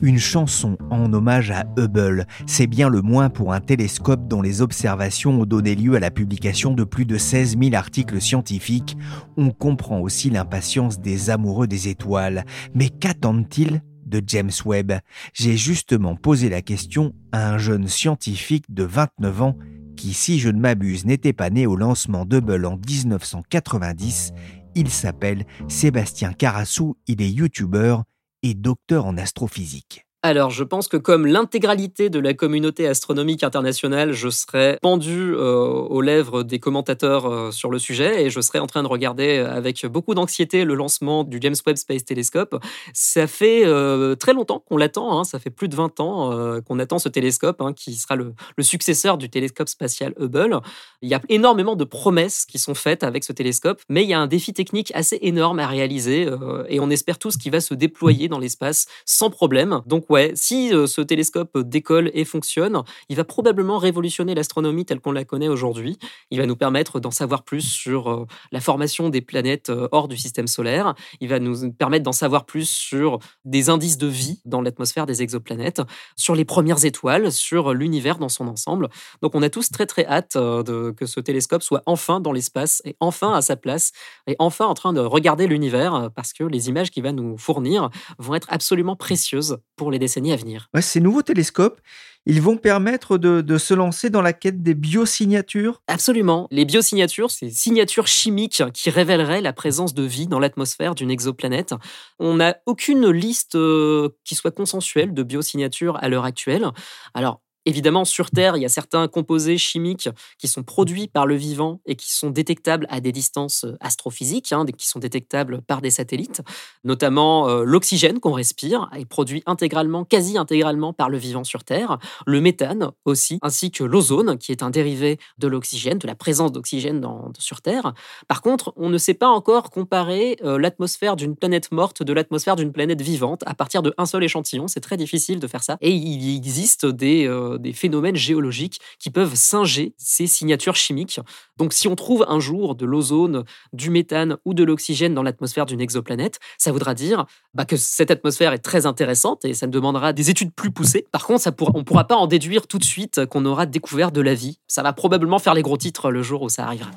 Une 0.00 0.18
chanson 0.18 0.76
en 0.90 1.12
hommage 1.12 1.52
à 1.52 1.64
Hubble, 1.78 2.26
c'est 2.46 2.66
bien 2.66 2.88
le 2.88 3.02
moins 3.02 3.30
pour 3.30 3.52
un 3.52 3.60
télescope 3.60 4.26
dont 4.26 4.42
les 4.42 4.60
observations 4.60 5.40
ont 5.40 5.46
donné 5.46 5.76
lieu 5.76 5.94
à 5.94 6.00
la 6.00 6.10
publication 6.10 6.72
de 6.74 6.82
plus 6.82 7.04
de 7.04 7.16
16 7.16 7.56
000 7.56 7.74
articles 7.74 8.20
scientifiques. 8.20 8.96
On 9.36 9.50
comprend 9.50 10.00
aussi 10.00 10.28
l'impatience 10.28 10.98
des 10.98 11.30
amoureux 11.30 11.68
des 11.68 11.88
étoiles. 11.88 12.44
Mais 12.74 12.88
qu'attendent-ils? 12.88 13.80
De 14.12 14.22
James 14.26 14.52
Webb, 14.66 14.92
j'ai 15.32 15.56
justement 15.56 16.14
posé 16.14 16.48
la 16.48 16.62
question 16.62 17.14
à 17.32 17.52
un 17.52 17.58
jeune 17.58 17.88
scientifique 17.88 18.66
de 18.68 18.84
29 18.84 19.42
ans 19.42 19.58
qui, 19.96 20.12
si 20.12 20.38
je 20.38 20.50
ne 20.50 20.60
m'abuse, 20.60 21.06
n'était 21.06 21.32
pas 21.32 21.50
né 21.50 21.66
au 21.66 21.76
lancement 21.76 22.24
d'Hubble 22.24 22.66
en 22.66 22.76
1990. 22.76 24.32
Il 24.74 24.90
s'appelle 24.90 25.46
Sébastien 25.68 26.32
Carassou, 26.32 26.96
il 27.06 27.22
est 27.22 27.30
youtubeur 27.30 28.04
et 28.42 28.54
docteur 28.54 29.06
en 29.06 29.16
astrophysique. 29.16 30.06
Alors, 30.24 30.50
je 30.50 30.62
pense 30.62 30.86
que 30.86 30.96
comme 30.96 31.26
l'intégralité 31.26 32.08
de 32.08 32.20
la 32.20 32.32
communauté 32.32 32.86
astronomique 32.86 33.42
internationale, 33.42 34.12
je 34.12 34.28
serais 34.28 34.78
pendu 34.80 35.34
euh, 35.34 35.66
aux 35.66 36.00
lèvres 36.00 36.44
des 36.44 36.60
commentateurs 36.60 37.26
euh, 37.26 37.50
sur 37.50 37.70
le 37.70 37.80
sujet 37.80 38.22
et 38.22 38.30
je 38.30 38.40
serais 38.40 38.60
en 38.60 38.68
train 38.68 38.84
de 38.84 38.88
regarder 38.88 39.38
avec 39.38 39.84
beaucoup 39.84 40.14
d'anxiété 40.14 40.64
le 40.64 40.76
lancement 40.76 41.24
du 41.24 41.38
James 41.40 41.56
Webb 41.66 41.76
Space 41.76 42.04
Telescope. 42.04 42.56
Ça 42.94 43.26
fait 43.26 43.66
euh, 43.66 44.14
très 44.14 44.32
longtemps 44.32 44.60
qu'on 44.60 44.76
l'attend, 44.76 45.18
hein. 45.18 45.24
ça 45.24 45.40
fait 45.40 45.50
plus 45.50 45.66
de 45.66 45.74
20 45.74 45.98
ans 45.98 46.62
qu'on 46.68 46.78
attend 46.78 47.00
ce 47.00 47.08
télescope 47.08 47.60
hein, 47.60 47.72
qui 47.72 47.94
sera 47.94 48.14
le, 48.14 48.32
le, 48.56 48.62
successeur 48.62 49.18
du 49.18 49.28
télescope 49.28 49.68
spatial 49.68 50.14
Hubble. 50.20 50.60
Il 51.00 51.08
y 51.08 51.14
a 51.14 51.20
énormément 51.30 51.74
de 51.74 51.82
promesses 51.82 52.46
qui 52.46 52.60
sont 52.60 52.76
faites 52.76 53.02
avec 53.02 53.24
ce 53.24 53.32
télescope, 53.32 53.82
mais 53.88 54.04
il 54.04 54.08
y 54.08 54.14
a 54.14 54.20
un 54.20 54.28
défi 54.28 54.52
technique 54.52 54.92
assez 54.94 55.18
énorme 55.22 55.58
à 55.58 55.66
réaliser 55.66 56.28
et 56.68 56.78
on 56.78 56.90
espère 56.90 57.18
tous 57.18 57.36
qu'il 57.36 57.50
va 57.50 57.60
se 57.60 57.74
déployer 57.74 58.28
dans 58.28 58.38
l'espace 58.38 58.86
sans 59.04 59.28
problème. 59.28 59.82
Donc 59.86 60.11
ouais, 60.12 60.32
si 60.34 60.74
euh, 60.74 60.86
ce 60.86 61.00
télescope 61.00 61.58
décolle 61.58 62.10
et 62.12 62.26
fonctionne, 62.26 62.82
il 63.08 63.16
va 63.16 63.24
probablement 63.24 63.78
révolutionner 63.78 64.34
l'astronomie 64.34 64.84
telle 64.84 65.00
qu'on 65.00 65.10
la 65.10 65.24
connaît 65.24 65.48
aujourd'hui. 65.48 65.98
Il 66.30 66.38
va 66.38 66.44
nous 66.44 66.54
permettre 66.54 67.00
d'en 67.00 67.10
savoir 67.10 67.44
plus 67.44 67.62
sur 67.62 68.10
euh, 68.10 68.26
la 68.52 68.60
formation 68.60 69.08
des 69.08 69.22
planètes 69.22 69.70
euh, 69.70 69.88
hors 69.90 70.08
du 70.08 70.18
système 70.18 70.46
solaire. 70.46 70.94
Il 71.20 71.30
va 71.30 71.38
nous 71.38 71.72
permettre 71.72 72.04
d'en 72.04 72.12
savoir 72.12 72.44
plus 72.44 72.68
sur 72.68 73.20
des 73.46 73.70
indices 73.70 73.96
de 73.96 74.06
vie 74.06 74.42
dans 74.44 74.60
l'atmosphère 74.60 75.06
des 75.06 75.22
exoplanètes, 75.22 75.80
sur 76.16 76.34
les 76.34 76.44
premières 76.44 76.84
étoiles, 76.84 77.32
sur 77.32 77.72
l'univers 77.72 78.18
dans 78.18 78.28
son 78.28 78.48
ensemble. 78.48 78.90
Donc 79.22 79.34
on 79.34 79.42
a 79.42 79.48
tous 79.48 79.70
très 79.70 79.86
très 79.86 80.04
hâte 80.04 80.36
de, 80.36 80.90
que 80.90 81.06
ce 81.06 81.20
télescope 81.20 81.62
soit 81.62 81.82
enfin 81.86 82.20
dans 82.20 82.32
l'espace 82.32 82.82
et 82.84 82.96
enfin 83.00 83.32
à 83.32 83.40
sa 83.40 83.56
place 83.56 83.92
et 84.26 84.36
enfin 84.38 84.66
en 84.66 84.74
train 84.74 84.92
de 84.92 85.00
regarder 85.00 85.46
l'univers 85.46 86.10
parce 86.14 86.34
que 86.34 86.44
les 86.44 86.68
images 86.68 86.90
qu'il 86.90 87.02
va 87.02 87.12
nous 87.12 87.38
fournir 87.38 87.88
vont 88.18 88.34
être 88.34 88.48
absolument 88.50 88.94
précieuses 88.94 89.56
pour 89.76 89.90
les 89.90 90.01
décennies 90.02 90.32
à 90.32 90.36
venir. 90.36 90.68
ces 90.80 91.00
nouveaux 91.00 91.22
télescopes, 91.22 91.80
ils 92.24 92.40
vont 92.40 92.56
permettre 92.56 93.18
de, 93.18 93.58
se 93.58 93.74
lancer 93.74 94.10
dans 94.10 94.22
la 94.22 94.32
quête 94.32 94.62
des 94.62 94.74
biosignatures 94.74 95.82
Absolument. 95.88 96.46
Les 96.50 96.64
biosignatures, 96.64 97.30
c'est 97.30 97.50
signatures 97.50 98.06
chimiques 98.06 98.62
qui 98.72 98.90
révéleraient 98.90 99.40
la 99.40 99.52
présence 99.52 99.94
de 99.94 100.04
vie 100.04 100.26
dans 100.26 100.38
l'atmosphère 100.38 100.94
d'une 100.94 101.10
exoplanète. 101.10 101.74
On 102.18 102.34
n'a 102.34 102.58
aucune 102.66 103.10
liste 103.10 103.56
euh, 103.56 104.10
qui 104.24 104.34
soit 104.34 104.52
consensuelle 104.52 105.14
de 105.14 105.22
biosignatures 105.22 105.96
à 106.00 106.08
l'heure 106.08 106.24
actuelle. 106.24 106.66
Alors, 107.14 107.40
Évidemment, 107.64 108.04
sur 108.04 108.30
Terre, 108.30 108.56
il 108.56 108.62
y 108.62 108.64
a 108.64 108.68
certains 108.68 109.06
composés 109.06 109.56
chimiques 109.56 110.08
qui 110.38 110.48
sont 110.48 110.64
produits 110.64 111.06
par 111.06 111.26
le 111.26 111.36
vivant 111.36 111.80
et 111.86 111.94
qui 111.94 112.12
sont 112.12 112.30
détectables 112.30 112.86
à 112.90 113.00
des 113.00 113.12
distances 113.12 113.64
euh, 113.64 113.76
astrophysiques, 113.80 114.52
hein, 114.52 114.64
qui 114.76 114.88
sont 114.88 114.98
détectables 114.98 115.62
par 115.62 115.80
des 115.80 115.90
satellites. 115.90 116.42
Notamment 116.82 117.48
euh, 117.48 117.62
l'oxygène 117.64 118.18
qu'on 118.18 118.32
respire 118.32 118.90
est 118.96 119.04
produit 119.04 119.42
intégralement, 119.46 120.04
quasi 120.04 120.36
intégralement 120.38 120.92
par 120.92 121.08
le 121.08 121.18
vivant 121.18 121.44
sur 121.44 121.62
Terre. 121.62 121.98
Le 122.26 122.40
méthane 122.40 122.90
aussi, 123.04 123.38
ainsi 123.42 123.70
que 123.70 123.84
l'ozone, 123.84 124.38
qui 124.38 124.50
est 124.50 124.62
un 124.62 124.70
dérivé 124.70 125.18
de 125.38 125.46
l'oxygène, 125.46 125.98
de 125.98 126.06
la 126.06 126.16
présence 126.16 126.50
d'oxygène 126.50 127.06
sur 127.38 127.62
Terre. 127.62 127.94
Par 128.26 128.42
contre, 128.42 128.72
on 128.76 128.88
ne 128.88 128.98
sait 128.98 129.14
pas 129.14 129.28
encore 129.28 129.70
comparer 129.70 130.36
euh, 130.42 130.58
l'atmosphère 130.58 131.14
d'une 131.14 131.36
planète 131.36 131.70
morte 131.70 132.02
de 132.02 132.12
l'atmosphère 132.12 132.56
d'une 132.56 132.72
planète 132.72 133.02
vivante 133.02 133.42
à 133.46 133.54
partir 133.54 133.82
d'un 133.82 134.06
seul 134.06 134.24
échantillon. 134.24 134.66
C'est 134.66 134.80
très 134.80 134.96
difficile 134.96 135.38
de 135.38 135.46
faire 135.46 135.62
ça. 135.62 135.76
Et 135.80 135.92
il 135.92 136.36
existe 136.36 136.86
des 136.86 137.26
des 137.58 137.72
phénomènes 137.72 138.16
géologiques 138.16 138.80
qui 138.98 139.10
peuvent 139.10 139.34
singer 139.34 139.94
ces 139.98 140.26
signatures 140.26 140.76
chimiques. 140.76 141.20
Donc 141.56 141.72
si 141.72 141.88
on 141.88 141.96
trouve 141.96 142.24
un 142.28 142.40
jour 142.40 142.74
de 142.74 142.86
l'ozone, 142.86 143.44
du 143.72 143.90
méthane 143.90 144.36
ou 144.44 144.54
de 144.54 144.64
l'oxygène 144.64 145.14
dans 145.14 145.22
l'atmosphère 145.22 145.66
d'une 145.66 145.80
exoplanète, 145.80 146.38
ça 146.58 146.72
voudra 146.72 146.94
dire 146.94 147.26
bah, 147.54 147.64
que 147.64 147.76
cette 147.76 148.10
atmosphère 148.10 148.52
est 148.52 148.58
très 148.58 148.86
intéressante 148.86 149.44
et 149.44 149.54
ça 149.54 149.66
demandera 149.66 150.12
des 150.12 150.30
études 150.30 150.52
plus 150.52 150.70
poussées. 150.70 151.06
Par 151.12 151.26
contre, 151.26 151.48
on 151.74 151.78
ne 151.78 151.84
pourra 151.84 152.04
pas 152.04 152.16
en 152.16 152.26
déduire 152.26 152.66
tout 152.66 152.78
de 152.78 152.84
suite 152.84 153.26
qu'on 153.26 153.44
aura 153.44 153.66
découvert 153.66 154.12
de 154.12 154.20
la 154.20 154.34
vie. 154.34 154.58
Ça 154.66 154.82
va 154.82 154.92
probablement 154.92 155.38
faire 155.38 155.54
les 155.54 155.62
gros 155.62 155.76
titres 155.76 156.10
le 156.10 156.22
jour 156.22 156.42
où 156.42 156.48
ça 156.48 156.64
arrivera. 156.64 156.90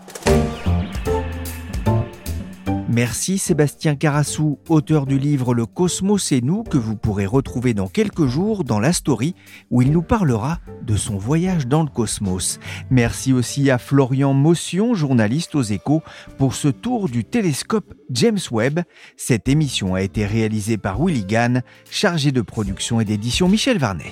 Merci 2.87 3.39
Sébastien 3.39 3.95
Carassou, 3.95 4.59
auteur 4.69 5.07
du 5.07 5.17
livre 5.17 5.55
Le 5.55 5.65
Cosmos 5.65 6.31
et 6.31 6.41
nous, 6.41 6.63
que 6.63 6.77
vous 6.77 6.95
pourrez 6.95 7.25
retrouver 7.25 7.73
dans 7.73 7.87
quelques 7.87 8.27
jours 8.27 8.63
dans 8.63 8.79
la 8.79 8.93
story, 8.93 9.33
où 9.71 9.81
il 9.81 9.91
nous 9.91 10.03
parlera 10.03 10.59
de 10.83 10.95
son 10.95 11.17
voyage 11.17 11.65
dans 11.65 11.81
le 11.81 11.89
cosmos. 11.89 12.59
Merci 12.91 13.33
aussi 13.33 13.71
à 13.71 13.79
Florian 13.79 14.33
Motion, 14.33 14.93
journaliste 14.93 15.55
aux 15.55 15.63
échos, 15.63 16.03
pour 16.37 16.53
ce 16.53 16.67
tour 16.67 17.09
du 17.09 17.23
télescope 17.23 17.95
James 18.11 18.39
Webb. 18.51 18.81
Cette 19.17 19.49
émission 19.49 19.95
a 19.95 20.03
été 20.03 20.25
réalisée 20.25 20.77
par 20.77 21.03
Willy 21.03 21.25
Gann, 21.25 21.63
chargé 21.89 22.31
de 22.31 22.41
production 22.41 23.01
et 23.01 23.05
d'édition 23.05 23.49
Michel 23.49 23.79
Varnet. 23.79 24.11